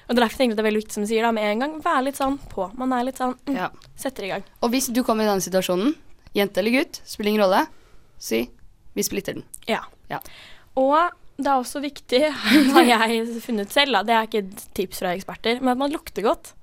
[0.10, 1.64] Og det er derfor jeg det er veldig viktig som du sier, da, med en
[1.64, 1.74] gang.
[1.86, 2.66] Vær litt sånn på.
[2.80, 3.70] Man er litt sånn mm, Ja.
[4.00, 4.46] Setter i gang.
[4.66, 5.94] Og hvis du kommer i denne situasjonen,
[6.34, 7.66] jente eller gutt, spiller ingen rolle,
[8.18, 8.48] si
[8.98, 9.46] vi splitter den.
[9.70, 9.84] Ja.
[10.10, 10.18] Ja.
[10.80, 10.98] Og
[11.40, 12.24] det er også viktig,
[12.76, 16.26] har jeg funnet selv, da, det er ikke tips fra eksperter, men at man lukter
[16.26, 16.56] godt.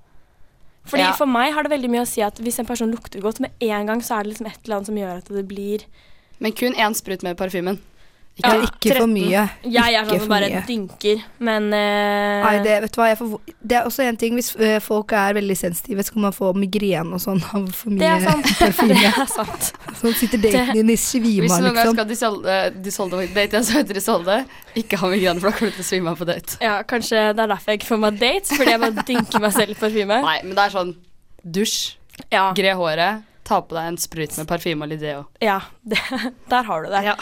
[0.86, 1.14] Fordi Ja.
[1.18, 3.54] For meg har det veldig mye å si at hvis en person lukter godt med
[3.64, 5.86] en gang, så er det liksom et eller annet som gjør at det blir
[6.38, 7.80] Men kun én sprut med parfymen.
[8.36, 9.42] Ja, Ja, ikke for mye.
[9.64, 10.60] Jeg er sånn som bare mye.
[10.68, 12.42] dynker, men uh...
[12.44, 13.30] Nei, det, vet du hva, jeg får,
[13.64, 16.50] det er også en ting Hvis eh, folk er veldig sensitive, så kan man få
[16.58, 18.50] migrene og sånn av for mye Det er sant.
[18.60, 18.98] parfyme.
[19.00, 19.70] Det er sant.
[20.02, 21.46] Sånn sitter daten din i svima, liksom.
[21.46, 21.96] Hvis noen gang liksom.
[21.96, 24.36] skal Disolde, Disolde date en som heter Disolde,
[24.82, 26.58] ikke ha migrene, for da kommer du til å svime av på date.
[26.60, 29.56] Ja, kanskje det er derfor jeg ikke får meg dates, fordi jeg bare dynker meg
[29.56, 30.20] selv i parfyme.
[30.28, 30.92] Nei, men det er sånn
[31.56, 31.78] dusj,
[32.32, 35.24] Ja, gre håret, ta på deg en sprut med parfyme og litt deo.
[35.44, 36.00] ja det,
[36.50, 37.02] der har du det.
[37.06, 37.16] Ja.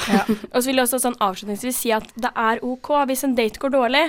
[0.51, 3.61] Og så vil jeg også sånn avslutningsvis si at det er ok hvis en date
[3.63, 4.07] går dårlig.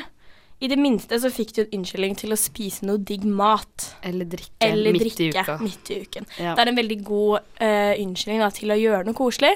[0.63, 3.89] I det minste så fikk du en unnskyldning til å spise noe digg mat.
[4.07, 5.57] Eller drikke Eller midt drikke i uka.
[5.59, 6.29] midt i uken.
[6.39, 6.53] Ja.
[6.55, 9.51] Det er en veldig god uh, unnskyldning da, til å gjøre noe koselig.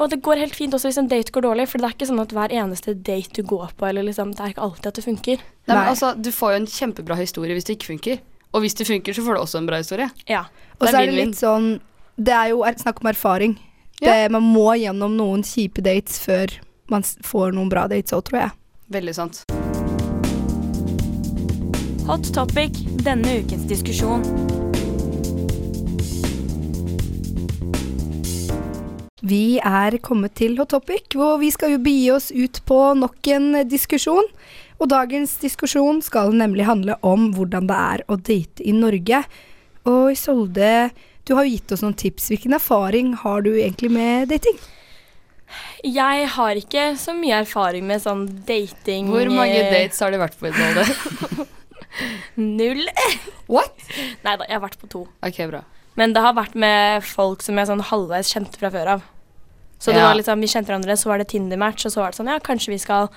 [0.00, 2.08] Og det går helt fint også hvis en date går dårlig, for det er ikke
[2.08, 5.00] sånn at hver eneste date du går på, eller liksom, det er ikke alltid at
[5.00, 5.42] det funker.
[5.68, 8.22] Nei, men altså, du får jo en kjempebra historie hvis det ikke funker.
[8.50, 10.10] Og hvis det funker, så får du også en bra historie.
[10.26, 10.44] Ja.
[10.80, 11.76] Og så er det litt sånn
[12.18, 13.58] Det er jo snakk om erfaring.
[14.00, 14.12] Ja.
[14.12, 16.52] Det, man må gjennom noen kjipe dates før
[16.90, 18.54] man får noen bra dates òg, tror jeg.
[18.90, 19.44] Veldig sant.
[22.08, 24.24] Hot topic, denne ukens diskusjon.
[29.20, 33.28] Vi er kommet til Hot Topic, hvor vi skal jo begi oss ut på nok
[33.30, 34.26] en diskusjon.
[34.80, 39.22] Og dagens diskusjon skal nemlig handle om hvordan det er å date i Norge.
[39.88, 40.90] Og Isolde,
[41.28, 42.30] du har jo gitt oss noen tips.
[42.32, 44.56] Hvilken erfaring har du egentlig med dating?
[45.84, 49.08] Jeg har ikke så mye erfaring med sånn dating.
[49.12, 51.46] Hvor mange eh, dates har du vært på i Dolde?
[52.40, 52.84] Null.
[53.50, 53.74] What?
[54.24, 55.04] Nei da, jeg har vært på to.
[55.26, 55.64] Ok, bra.
[55.98, 59.06] Men det har vært med folk som jeg sånn halvveis kjente fra før av.
[59.80, 60.06] Så det Ja.
[60.08, 62.38] var liksom, vi kjente hverandre, så var det Tinder-match, og så var det sånn, ja,
[62.38, 63.08] kanskje vi skal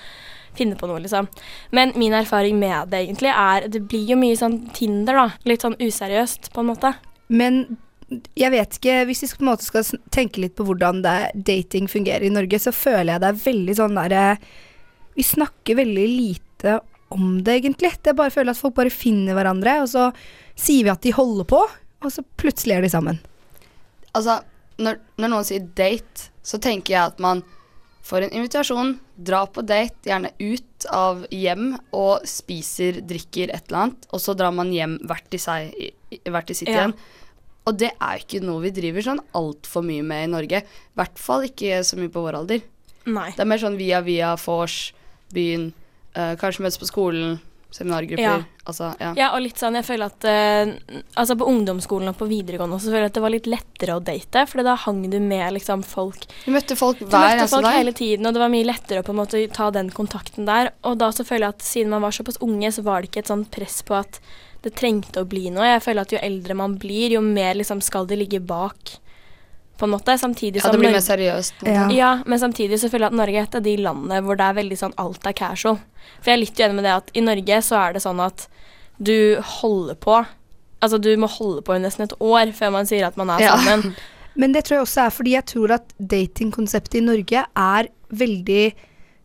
[0.58, 1.30] finne på noe, liksom.
[1.76, 5.66] Men min erfaring med det egentlig er, det blir jo mye sånn Tinder da, litt
[5.66, 6.94] sånn useriøst på en måte.
[7.34, 7.64] Men
[8.38, 11.88] jeg vet ikke, hvis vi på en måte skal tenke litt på hvordan det, dating
[11.90, 14.26] fungerer i Norge, så føler jeg det er veldig sånn derre
[15.18, 16.80] Vi snakker veldig lite
[17.14, 17.92] om det, egentlig.
[18.02, 20.08] Det er bare føler at folk bare finner hverandre, og så
[20.58, 21.60] sier vi at de holder på,
[22.04, 23.20] og så plutselig er de sammen.
[24.18, 24.40] Altså,
[24.82, 27.44] når, når noen sier date, så tenker jeg at man
[28.04, 33.86] får en invitasjon, drar på date, gjerne ut av hjem og spiser, drikker et eller
[33.86, 35.72] annet, og så drar man hjem hvert i seg,
[36.28, 36.82] hvert i sitt Ja.
[36.90, 36.94] igjen.
[37.66, 40.60] Og det er jo ikke noe vi driver sånn altfor mye med i Norge.
[40.64, 42.62] I hvert fall ikke så mye på vår alder.
[43.06, 43.30] Nei.
[43.32, 44.92] Det er mer sånn via via vors,
[45.32, 45.70] byen,
[46.16, 47.40] øh, kanskje møtes på skolen,
[47.74, 48.24] seminargrupper.
[48.24, 48.36] Ja.
[48.64, 49.10] Altså, ja.
[49.18, 52.94] Ja, og litt sånn, jeg føler at uh, Altså på ungdomsskolen og på videregående så
[52.94, 55.84] føler jeg at det var litt lettere å date, for da hang du med liksom
[55.84, 57.76] folk Du møtte folk Du hver møtte eneste folk dag.
[57.82, 60.72] hele tiden, og det var mye lettere å på en måte ta den kontakten der.
[60.88, 63.26] Og da så føler jeg at siden man var såpass unge, så var det ikke
[63.26, 64.22] et sånt press på at
[64.64, 65.68] det trengte å bli noe.
[65.74, 68.96] Jeg føler at jo eldre man blir, jo mer liksom skal det ligge bak,
[69.78, 70.14] på en måte.
[70.22, 71.64] Samtidig Ja, det blir mer seriøst.
[71.66, 71.88] Ja.
[71.92, 74.46] ja, men samtidig så føler jeg at Norge er et av de landene hvor det
[74.46, 75.80] er veldig sånn alt er casual.
[76.22, 78.48] For jeg er litt uenig med det at i Norge så er det sånn at
[79.02, 79.16] du
[79.60, 80.22] holder på
[80.84, 83.40] Altså du må holde på i nesten et år før man sier at man er
[83.40, 83.54] Ja.
[83.56, 83.94] sammen.
[84.36, 88.74] Men det tror jeg også er fordi jeg tror at datingkonseptet i Norge er veldig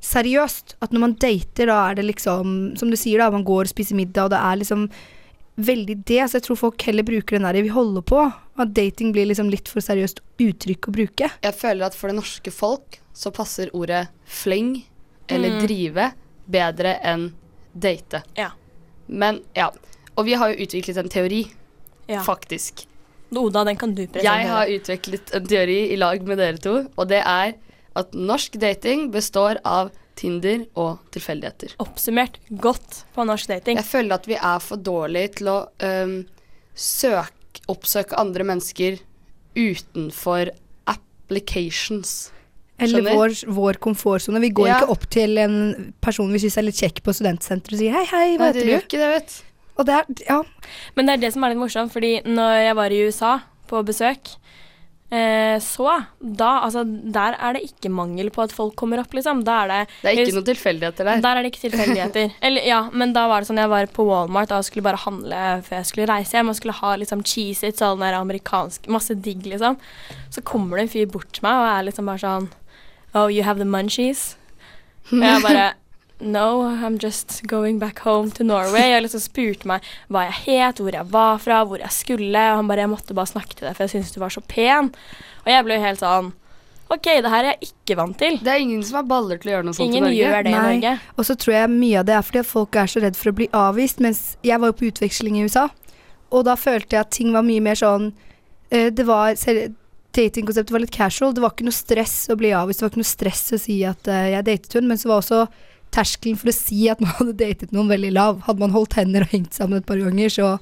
[0.01, 0.77] seriøst.
[0.81, 3.73] At når man dater, da er det liksom Som du sier, da, man går og
[3.73, 4.89] spiser middag, og det er liksom
[5.59, 6.21] veldig det.
[6.31, 8.21] Så jeg tror folk heller bruker den der vi holder på.
[8.59, 11.31] At dating blir liksom litt for seriøst uttrykk å bruke.
[11.43, 14.85] Jeg føler at for det norske folk så passer ordet fling
[15.29, 15.67] eller Mm.
[15.67, 16.13] drive
[16.49, 17.33] bedre enn
[17.79, 18.23] date.
[18.37, 18.51] Ja.
[19.09, 19.71] Men ja.
[20.17, 21.51] Og vi har jo utviklet en teori,
[22.09, 22.23] Ja.
[22.23, 22.87] faktisk.
[23.31, 24.23] Oda, den kan du presentere.
[24.25, 27.55] Jeg har utviklet en teori i lag med dere to, og det er
[27.95, 31.77] at norsk dating består av Tinder og tilfeldigheter.
[31.85, 33.79] Oppsummert godt på norsk dating.
[33.79, 36.17] Jeg føler at vi er for dårlige til å um,
[36.75, 38.99] søke, oppsøke andre mennesker
[39.59, 40.51] utenfor
[40.91, 42.31] applications.
[42.79, 44.41] Eller vår, vår komfortsone.
[44.41, 44.77] Vi går Ja.
[44.81, 48.05] ikke opp til en person vi syns er litt kjekk på studentsenteret og sier hei,
[48.07, 48.87] hei, hva Nei, heter gjør du?
[48.87, 49.43] ikke det, vet.
[49.79, 50.43] Og det er Ja.
[50.97, 53.33] Men det er det som er litt morsomt, fordi når jeg var i USA
[53.69, 54.31] på besøk,
[55.09, 55.87] så
[56.21, 59.41] da Altså, der er det ikke mangel på at folk kommer opp, liksom.
[59.47, 61.23] Da er det Det er ikke noen tilfeldigheter der.
[61.25, 62.35] Der er det ikke tilfeldigheter.
[62.45, 65.41] Eller ja, men da var det sånn jeg var på Walmart og skulle bare handle
[65.65, 69.17] før jeg skulle reise hjem og skulle ha liksom cheese-its og all den amerikansk Masse
[69.17, 69.81] digg, liksom.
[70.35, 72.51] Så kommer det en fyr bort til meg og er liksom bare sånn
[73.17, 74.35] Oh, you have the munchies?
[75.09, 75.71] Og jeg bare
[76.21, 78.97] No, I'm just going back home to Norway.
[78.97, 82.43] Og liksom spurte meg hva jeg het, hvor jeg var fra, hvor jeg skulle.
[82.51, 84.43] Og han bare Jeg måtte bare snakke til deg, for jeg syntes du var så
[84.43, 84.91] pen.
[85.45, 86.33] Og jeg ble jo helt sånn
[86.89, 88.39] OK, det her er jeg ikke vant til.
[88.41, 90.21] Det er ingen som har baller til å gjøre noe sånt Ingen i Norge.
[90.23, 90.93] gjør det i Norge.
[91.21, 93.29] Og så tror jeg mye av det er fordi at folk er så redd for
[93.29, 94.01] å bli avvist.
[94.01, 95.67] Mens jeg var jo på utveksling i USA,
[96.33, 98.09] og da følte jeg at ting var mye mer sånn
[98.73, 99.37] eh, Det var
[100.17, 101.35] Datingkonseptet var litt casual.
[101.37, 102.81] Det var ikke noe stress å bli avvist.
[102.81, 105.21] Det var ikke noe stress å si at eh, jeg datet hun, men så var
[105.21, 105.43] også
[105.95, 108.43] terskelen for å si at man hadde datet noen veldig lav.
[108.49, 110.59] Hadde man holdt hender og hengt sammen et par ganger, så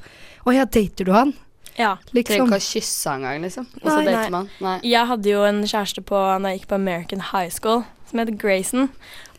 [0.46, 1.32] Å ja, dater du han?
[1.76, 1.96] Ja.
[2.06, 2.46] Trenger Liksom.
[2.46, 3.66] ikke å kysse engang, liksom.
[3.82, 4.30] Og så dater nei.
[4.30, 4.50] man.
[4.62, 4.76] Nei.
[4.86, 8.30] Jeg hadde jo en kjæreste på når jeg gikk på American High School, som het
[8.40, 8.88] Grayson.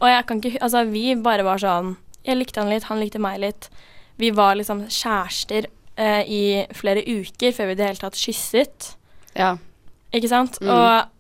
[0.02, 1.96] Og jeg kan ikke Altså, vi bare var sånn
[2.28, 3.70] Jeg likte han litt, han likte meg litt.
[4.20, 6.42] Vi var liksom kjærester eh, i
[6.76, 8.92] flere uker før vi i det hele tatt kysset.
[9.38, 9.56] Ja.
[10.12, 10.60] Ikke sant?
[10.62, 10.72] Mm.
[10.74, 11.17] Og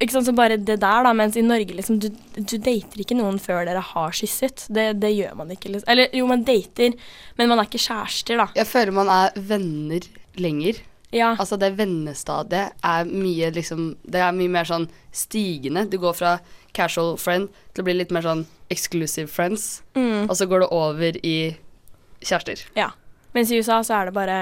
[0.00, 1.12] ikke sant, så bare det der, da.
[1.16, 4.66] Mens i Norge, liksom, du, du dater ikke noen før dere har kysset.
[4.72, 5.88] Det, det gjør man ikke, liksom.
[5.92, 6.96] Eller jo, man dater,
[7.38, 8.48] men man er ikke kjærester, da.
[8.58, 10.08] Jeg føler man er venner
[10.40, 10.82] lenger.
[11.14, 11.30] Ja.
[11.38, 15.84] Altså det vennestadiet er mye liksom Det er mye mer sånn stigende.
[15.88, 16.32] Du går fra
[16.76, 18.42] casual friend til å bli litt mer sånn
[18.74, 19.82] exclusive friends.
[19.94, 21.36] Mm, Og så går det over i
[22.20, 22.66] kjærester.
[22.76, 22.90] ja.
[23.36, 24.36] Mens i USA så er det bare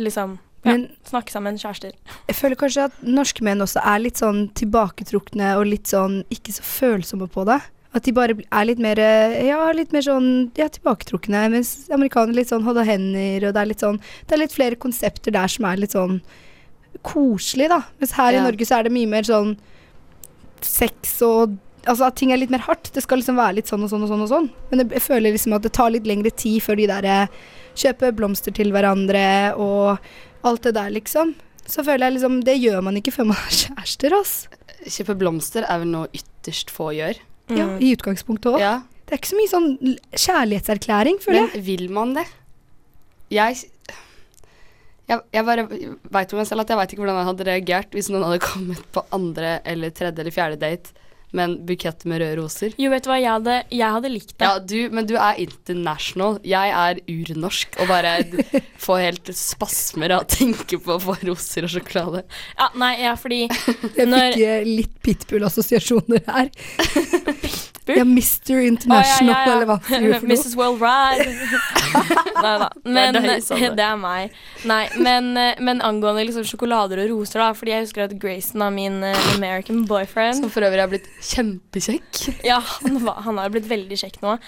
[0.00, 1.92] liksom ja, Men snakke sammen, kjærester.
[2.28, 6.52] jeg føler kanskje at norske menn også er litt sånn tilbaketrukne og litt sånn ikke
[6.56, 7.60] så følsomme på det.
[7.94, 11.46] At de bare er litt mer eh, Ja, litt mer sånn ja, tilbaketrukne.
[11.54, 14.76] Mens amerikanere litt sånn holde hender, og det er litt sånn Det er litt flere
[14.76, 16.18] konsepter der som er litt sånn
[17.02, 17.82] koselig, da.
[18.00, 18.40] Mens her Ja.
[18.40, 19.56] i Norge så er det mye mer sånn
[20.60, 21.56] sex og
[21.88, 22.90] Altså at ting er litt mer hardt.
[22.92, 24.48] Det skal liksom være litt sånn og sånn og sånn og sånn.
[24.68, 27.26] Men jeg, jeg føler liksom at det tar litt lengre tid før de der eh,
[27.78, 29.24] kjøper blomster til hverandre
[29.56, 29.98] og
[30.48, 31.34] alt det der, liksom.
[31.68, 34.34] Så føler jeg liksom Det gjør man ikke før man er kjærester, ass.
[34.88, 37.18] Kjøpe blomster er vel noe ytterst få gjør.
[37.52, 38.60] Ja, I utgangspunktet òg.
[38.62, 38.74] Ja,
[39.08, 39.68] Det er ikke så mye sånn
[40.12, 41.50] kjærlighetserklæring, føler jeg.
[41.54, 42.26] Men vil man det?
[43.32, 43.56] Jeg
[45.08, 47.94] Jeg, jeg bare veit om meg selv at jeg veit ikke hvordan jeg hadde reagert
[47.96, 50.92] hvis noen hadde kommet på andre eller tredje eller fjerde date
[51.36, 52.72] med en bukett med røde roser.
[52.80, 54.46] Jo, vet du hva, jeg hadde, jeg hadde likt det.
[54.46, 56.38] Ja, du, men du er international.
[56.48, 58.14] Jeg er urnorsk og bare
[58.86, 62.24] får helt spasmer av å tenke på å få roser og sjokolade.
[62.58, 63.42] Ja, nei, ja, fordi
[63.98, 66.52] Jeg når- fikk eh, litt pitbull-assosiasjoner her.
[67.88, 67.98] Pitbull?
[67.98, 68.60] Ja, Mr.
[68.68, 69.56] International, Å, ja, ja, ja.
[69.56, 70.36] eller hva det er for noe.
[70.36, 70.54] Mrs.
[70.58, 71.26] Worldwide.
[72.38, 72.70] Nei da.
[72.84, 74.38] Men Det er deg, det er meg.
[74.68, 78.64] Nei, men, eh, men angående liksom sjokolader og roser, da, fordi jeg husker at Grayson
[78.64, 80.42] er min uh, American boyfriend.
[80.42, 82.26] Som for øvrig er blitt kjempekjekk.
[82.46, 84.38] Ja, han, var, han har blitt veldig kjekk nå.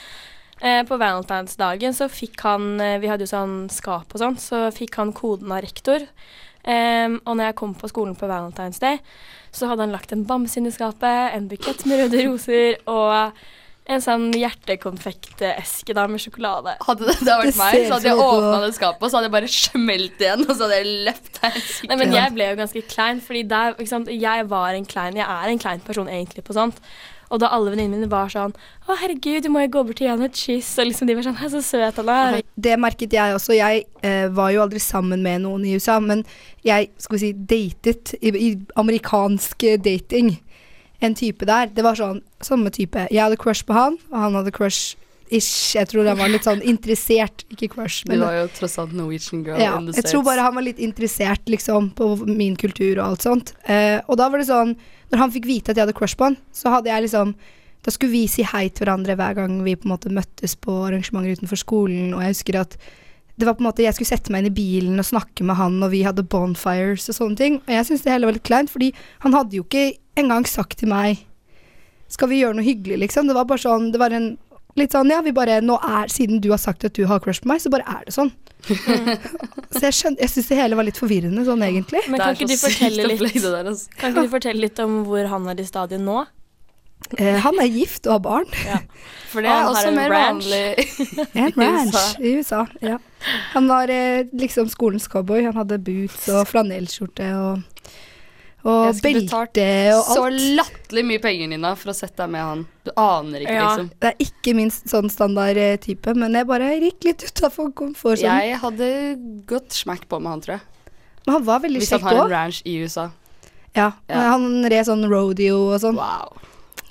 [0.61, 4.67] Eh, på valentinsdagen så fikk han eh, Vi hadde jo sånn skap og sånn, så
[4.77, 6.05] fikk han koden av rektor.
[6.69, 9.01] Em, og når jeg kom på skolen på Valentine's Day,
[9.53, 13.41] så hadde han lagt en bamse inn i skapet, en bukett med røde roser og
[13.91, 16.77] en sånn hjertekonfekteske da med sjokolade.
[16.87, 19.29] Hadde det, det vært Det meg, så hadde jeg åpna det skapet, og så hadde
[19.29, 21.57] jeg bare smelt igjen, og så hadde jeg løpt her.
[21.91, 23.81] Nei, men jeg ble jo ganske klein, fordi der,
[24.15, 26.79] jeg var en klein Jeg er en klein person egentlig på sånt.
[27.31, 30.09] Og da alle venninnene mine var sånn Å, herregud, du må jo gå bort til
[30.09, 30.73] Jan og kyss.
[30.83, 32.41] Og liksom de var sånn Hei, så søt han er.
[32.59, 33.55] Det merket jeg også.
[33.57, 36.25] Jeg eh, var jo aldri sammen med noen i USA, men
[36.67, 40.35] jeg skal vi si, datet i, i amerikansk eh, dating.
[41.01, 41.71] En type der.
[41.73, 43.07] Det var sånn samme type.
[43.09, 44.99] Jeg hadde crush på han, og han hadde crush
[45.31, 45.77] ish.
[45.77, 48.03] Jeg tror han var litt sånn interessert, ikke crush.
[48.09, 50.67] Du var jo tross alt Norwegian girl ja, in the jeg tror bare han var
[50.67, 53.55] litt interessert liksom på min kultur og alt sånt.
[53.65, 54.77] Eh, og da var det sånn
[55.11, 57.35] Når han fikk vite at jeg hadde crush på han, så hadde jeg liksom
[57.83, 60.75] Da skulle vi si hei til hverandre hver gang vi på en måte møttes på
[60.89, 62.77] arrangementer utenfor skolen, og jeg husker at
[63.41, 65.57] det var på en måte, Jeg skulle sette meg inn i bilen og snakke med
[65.57, 67.55] han, og vi hadde bonfires og sånne ting.
[67.65, 68.91] Og jeg syntes det hele var litt kleint, fordi
[69.25, 71.25] han hadde jo ikke engang sagt til meg
[72.11, 73.31] Skal vi gjøre noe hyggelig, liksom?
[73.31, 74.35] Det var bare sånn Det var en
[74.81, 77.45] litt sånn Ja, vi bare Nå er Siden du har sagt at du har crush
[77.45, 78.33] på meg, så bare er det sånn.
[78.67, 82.03] så jeg skjønner, Jeg syns det hele var litt forvirrende sånn, egentlig.
[82.13, 83.89] Men kan ikke, du så fortelle litt, der, altså.
[83.97, 86.25] kan ikke du fortelle litt om hvor han er i stadiet nå?
[87.17, 88.51] Eh, han er gift og har barn.
[88.67, 88.83] Ja.
[89.31, 90.51] For det er også en mer ranch.
[90.51, 90.85] vanlig.
[91.41, 92.67] En ranch i USA.
[92.85, 92.99] Ja.
[93.55, 95.43] Han var eh, liksom skolens cowboy.
[95.49, 97.89] Han hadde boots og flanellskjorte og,
[98.65, 100.41] og belte og Så alt.
[100.59, 102.67] latterlig mye penger, Nina, for å sette deg med han.
[102.85, 103.69] Du aner ikke, Ja.
[103.77, 103.91] liksom.
[104.01, 108.43] Det er ikke min sånn standard eh, type, men jeg bare gikk litt utafor komfortsonen.
[108.51, 108.91] Jeg hadde
[109.47, 110.61] gått smack på med han, tror jeg.
[111.27, 113.11] Men han var veldig Hvis han kjekk har en ranch i USA.
[113.77, 114.17] Ja, Ja.
[114.33, 115.95] han red sånn rodeo og sånn.
[115.97, 116.37] Wow.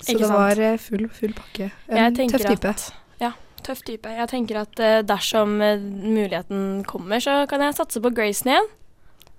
[0.00, 0.38] Så Ikke det sant?
[0.38, 1.70] var eh, full, full pakke.
[1.88, 2.64] En tøff type.
[2.64, 4.06] At, ja, tøff type.
[4.08, 8.68] Jeg tenker at eh, dersom muligheten kommer, så kan jeg satse på Grayson igjen.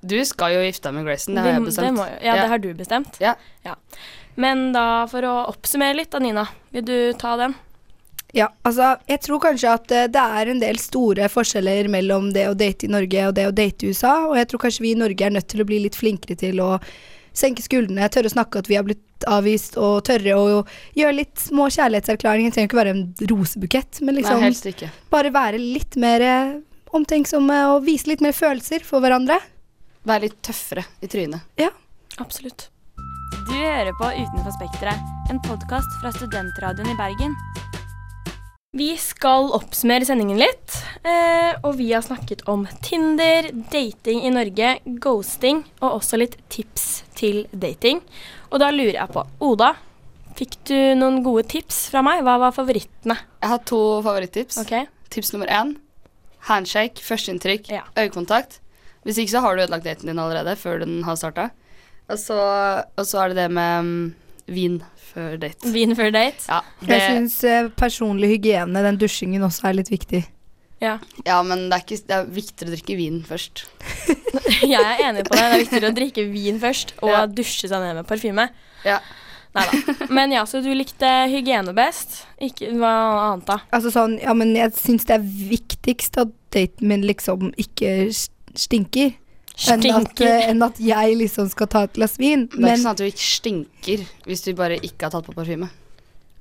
[0.01, 1.97] Du skal jo gifte deg med Grayson, det har jeg Det bestemt.
[1.97, 2.41] må, ja, Ja.
[2.41, 3.19] det har du bestemt.
[3.21, 3.35] Ja.
[4.35, 6.47] Men da, for å oppsummere litt da, Nina.
[6.71, 7.53] Vil du ta den?
[8.33, 12.45] Ja, altså, jeg tror kanskje at eh, det er en del store forskjeller mellom det
[12.47, 14.91] å date i Norge og det å date i USA, og jeg tror kanskje vi
[14.93, 16.79] i Norge er nødt til å bli litt flinkere til å
[17.35, 21.35] senke skuldrene, tørre å snakke at vi har blitt avvist, og tørre å gjøre litt
[21.43, 22.49] små kjærlighetserklæringer.
[22.51, 24.89] Det trenger ikke være en rosebukett, men liksom Nei, helst ikke.
[25.11, 26.55] bare være litt mer eh,
[26.95, 29.37] omtenksomme og vise litt mer følelser for hverandre.
[30.07, 31.43] Vær litt tøffere i trynet.
[31.61, 31.69] Ja,
[32.19, 32.67] Absolutt.
[33.47, 34.99] Du hører på Utenfor Spekteret,
[35.31, 37.35] en podkast fra Studentradioen i Bergen.
[38.77, 40.75] Vi skal oppsummere sendingen litt,
[41.07, 47.03] eh, og vi har snakket om Tinder, dating i Norge, ghosting og også litt tips
[47.15, 48.01] til dating.
[48.51, 49.73] Og da lurer jeg på, Oda,
[50.39, 52.23] fikk du noen gode tips fra meg?
[52.27, 53.17] Hva var favorittene?
[53.41, 54.59] Jeg har to favorittips.
[54.65, 54.87] Okay.
[55.09, 55.77] Tips nummer én
[56.47, 57.83] handshake, førsteinntrykk, Ja.
[57.97, 58.59] øyekontakt.
[59.05, 61.49] Hvis ikke så har du ødelagt daten din allerede før den har starta.
[62.11, 62.37] Og så,
[62.97, 63.93] og så er det det med um,
[64.51, 64.81] vin
[65.13, 65.71] før date.
[65.73, 66.43] Vin før date.
[66.49, 70.23] Ja, Jeg det, syns eh, personlig hygiene, den dusjingen, også er litt viktig.
[70.81, 70.97] Ja.
[71.27, 73.65] ja men det er, ikke, det er viktigere å drikke vin først.
[74.73, 75.41] Jeg er enig på det.
[75.41, 77.25] Det er viktigere å drikke vin først og Ja.
[77.29, 78.47] dusje seg ned med parfyme.
[78.87, 78.99] Ja.
[79.55, 79.95] Nei da.
[80.15, 82.21] Men ja, så du likte hygiene best.
[82.41, 82.91] Ikke hva
[83.27, 83.57] annet, da?
[83.75, 87.93] Altså sånn, ja, men jeg syns det er viktigst at daten min liksom ikke
[88.59, 89.13] stinker.
[89.69, 92.47] Enn at, eh, enn at jeg liksom skal ta et glass vin.
[92.47, 95.27] Det er Men ikke sånn at du ikke stinker hvis du bare ikke har tatt
[95.27, 95.69] på parfyme.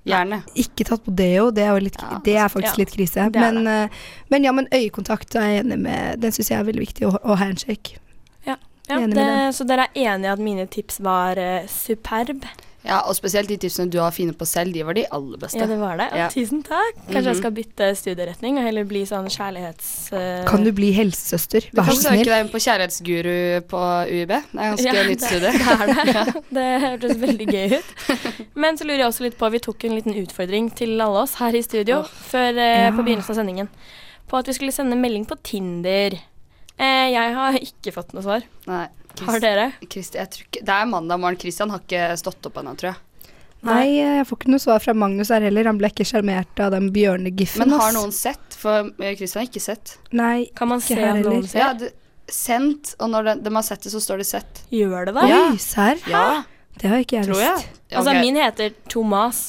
[0.08, 0.38] Gjerne.
[0.56, 3.26] ikke tatt på deo, det er jo litt, Ja, det er faktisk ja, litt krise.
[3.34, 3.98] Men, eh,
[4.32, 6.20] men ja, men øyekontakt er jeg enig med.
[6.22, 7.06] Den syns jeg er veldig viktig.
[7.10, 7.98] Og, og handshake.
[8.46, 8.56] Ja,
[8.88, 12.48] ja det, så dere er enige i at mine tips var uh, superb?
[12.82, 15.58] Ja, og spesielt de tipsene du har funnet på selv, de var de aller beste.
[15.60, 16.06] Ja, det var det.
[16.16, 16.28] Ja.
[16.32, 16.94] Tusen takk.
[17.10, 17.38] Kanskje jeg Mhm.
[17.42, 19.90] skal bytte studieretning og heller bli sånn kjærlighets...
[20.12, 20.44] Uh...
[20.48, 21.60] Kan du bli helsesøster?
[21.74, 24.28] Vær Du Vær kan søke deg inn på Kjærlighetsguru på UiB.
[24.32, 25.52] Det er ganske Ja, nytt studie.
[25.60, 26.44] Det er det.
[26.56, 27.90] Det hørtes veldig gøy ut.
[28.54, 31.34] Men så lurer jeg også litt på Vi tok en liten utfordring til alle oss
[31.34, 32.90] her i studio før uh, Ja.
[32.96, 33.68] på begynnelsen av sendingen.
[34.30, 36.16] På at vi skulle sende melding på Tinder.
[36.80, 38.44] Eh, jeg har ikke fått noe svar.
[38.70, 38.86] Nei,
[39.26, 39.66] Har dere?
[39.90, 41.36] Christi, jeg ikke, det er mandag morgen.
[41.42, 43.00] Christian har ikke stått opp ennå, tror jeg.
[43.68, 45.66] Nei, jeg får ikke noe svar fra Magnus her heller.
[45.68, 47.60] Han ble ikke sjarmert av den bjørnegiffen.
[47.66, 48.56] Men har noen sett?
[48.56, 49.98] For eh, Christian har ikke sett.
[50.16, 51.50] Nei, Kan man se Ikke her om noen heller.
[51.52, 51.60] ser?
[51.60, 51.90] Ja, det,
[52.32, 54.62] sendt, og når de, de har sett det, så står det sett.
[54.72, 55.26] Gjør det det?
[55.26, 55.44] oi, Ja.
[55.60, 56.00] serr?
[56.08, 56.24] Ja,
[56.80, 57.54] Det har ikke jeg tror jeg.
[57.60, 57.80] visst.
[57.92, 59.40] Altså, Ok, min heter Thomas.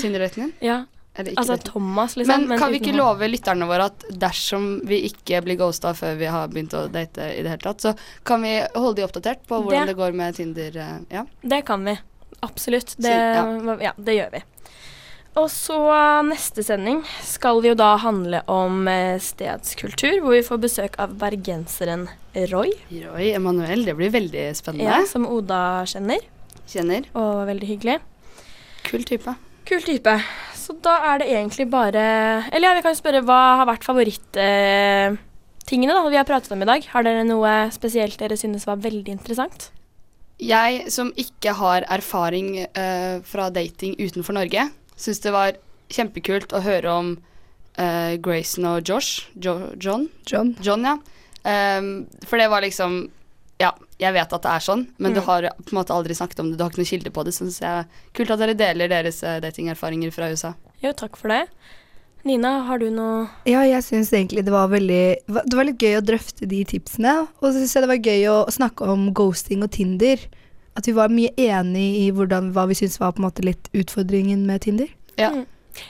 [0.00, 0.52] Tinder-daten din?
[0.64, 0.84] Ja,
[1.16, 1.56] altså.
[1.64, 2.46] Thomas, liksom.
[2.48, 6.26] Men kan vi ikke love lytterne våre at dersom vi ikke blir ghosta før vi
[6.26, 9.60] har begynt å date i det hele tatt, så kan vi holde de oppdatert på
[9.62, 10.76] hvordan Det- det, går med Tinder?
[10.76, 11.24] eh, Ja.
[11.42, 11.98] Det kan vi.
[12.42, 12.94] Absolutt.
[12.98, 13.92] Det, Så, ja.
[13.96, 14.42] det gjør vi.
[15.36, 20.60] Og så neste sending skal vi jo da handle om eh, stedskultur, hvor vi får
[20.62, 22.08] besøk av bergenseren
[22.52, 24.84] Roy, Roy Emanuel, det blir veldig spennende.
[24.90, 26.18] ja, som Oda kjenner,
[26.68, 27.04] Kjenner.
[27.14, 27.98] og veldig hyggelig.
[28.84, 29.34] Kul type.
[29.64, 30.20] Kul type.
[30.64, 32.00] Så da er det egentlig bare
[32.48, 36.62] Eller ja, vi kan jo spørre hva har vært favoritttingene da vi har pratet om
[36.64, 36.80] i dag?
[36.94, 39.60] Har dere noe spesielt dere synes var veldig interessant?
[40.40, 45.52] Jeg som ikke har erfaring eh, fra dating utenfor Norge, syns det var
[45.94, 47.18] kjempekult å høre om
[47.78, 49.28] eh, Grayson og Josh.
[49.38, 50.08] Jo, John?
[50.26, 50.56] John.
[50.64, 50.96] John, ja.
[51.44, 53.10] Um, for det var liksom
[53.64, 53.70] Ja,
[54.02, 55.26] jeg vet at det er sånn, men du Mm.
[55.30, 56.58] har på en måte aldri snakket om det.
[56.58, 57.32] Du har ikke noe kilde på det.
[57.34, 60.52] Så synes jeg er kult at dere deler deres eh, datingerfaringer fra USA.
[60.82, 61.46] Jo, takk for det.
[62.24, 65.98] Nina, har du noe Ja, jeg syns egentlig det var veldig Det var litt gøy
[65.98, 67.28] å drøfte de tipsene.
[67.42, 70.18] Og så syns jeg det var gøy å snakke om ghosting og Tinder.
[70.76, 73.68] At vi var mye enig i hvordan, hva vi syntes var på en måte litt
[73.76, 74.88] utfordringen med Tinder.
[75.20, 75.30] Ja.
[75.30, 75.44] Mm.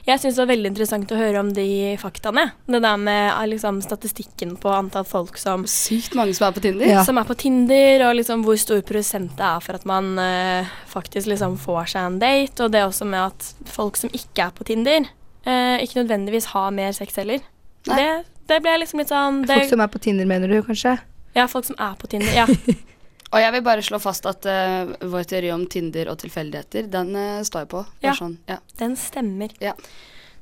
[0.04, 1.66] Jeg syns det var veldig interessant å høre om de
[2.00, 2.46] faktaene.
[2.66, 6.64] Det der med eh, liksom, statistikken på antall folk som, Sykt mange som er på
[6.64, 6.88] Tinder.
[6.88, 7.04] Ja.
[7.06, 10.74] som er på Tinder, og liksom hvor stor prosent det er for at man uh,
[10.90, 12.64] faktisk liksom får seg en date.
[12.64, 15.08] Og det også med at folk som ikke er på Tinder,
[15.48, 17.44] uh, ikke nødvendigvis har mer sex heller.
[17.84, 18.08] Det,
[18.48, 20.96] det ble liksom litt sånn det, Folk som er på Tinder, mener du kanskje?
[21.34, 22.32] Ja, folk som er på Tinder.
[22.32, 22.48] Ja.
[23.34, 27.10] Og jeg vil bare slå fast at uh, vår teori om Tinder og tilfeldigheter, den
[27.18, 27.84] uh, står jeg på.
[28.04, 28.14] Ja.
[28.18, 28.60] Sånn, ja.
[28.78, 29.54] Den stemmer.
[29.62, 29.74] Ja.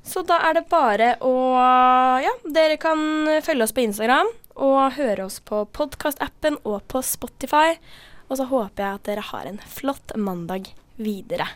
[0.04, 1.32] Så da er det bare å
[2.20, 3.00] Ja, dere kan
[3.46, 4.28] følge oss på Instagram
[4.58, 7.78] og høre oss på podkastappen og på Spotify.
[8.28, 11.52] Og så håper jeg at dere har en flott mandag videre.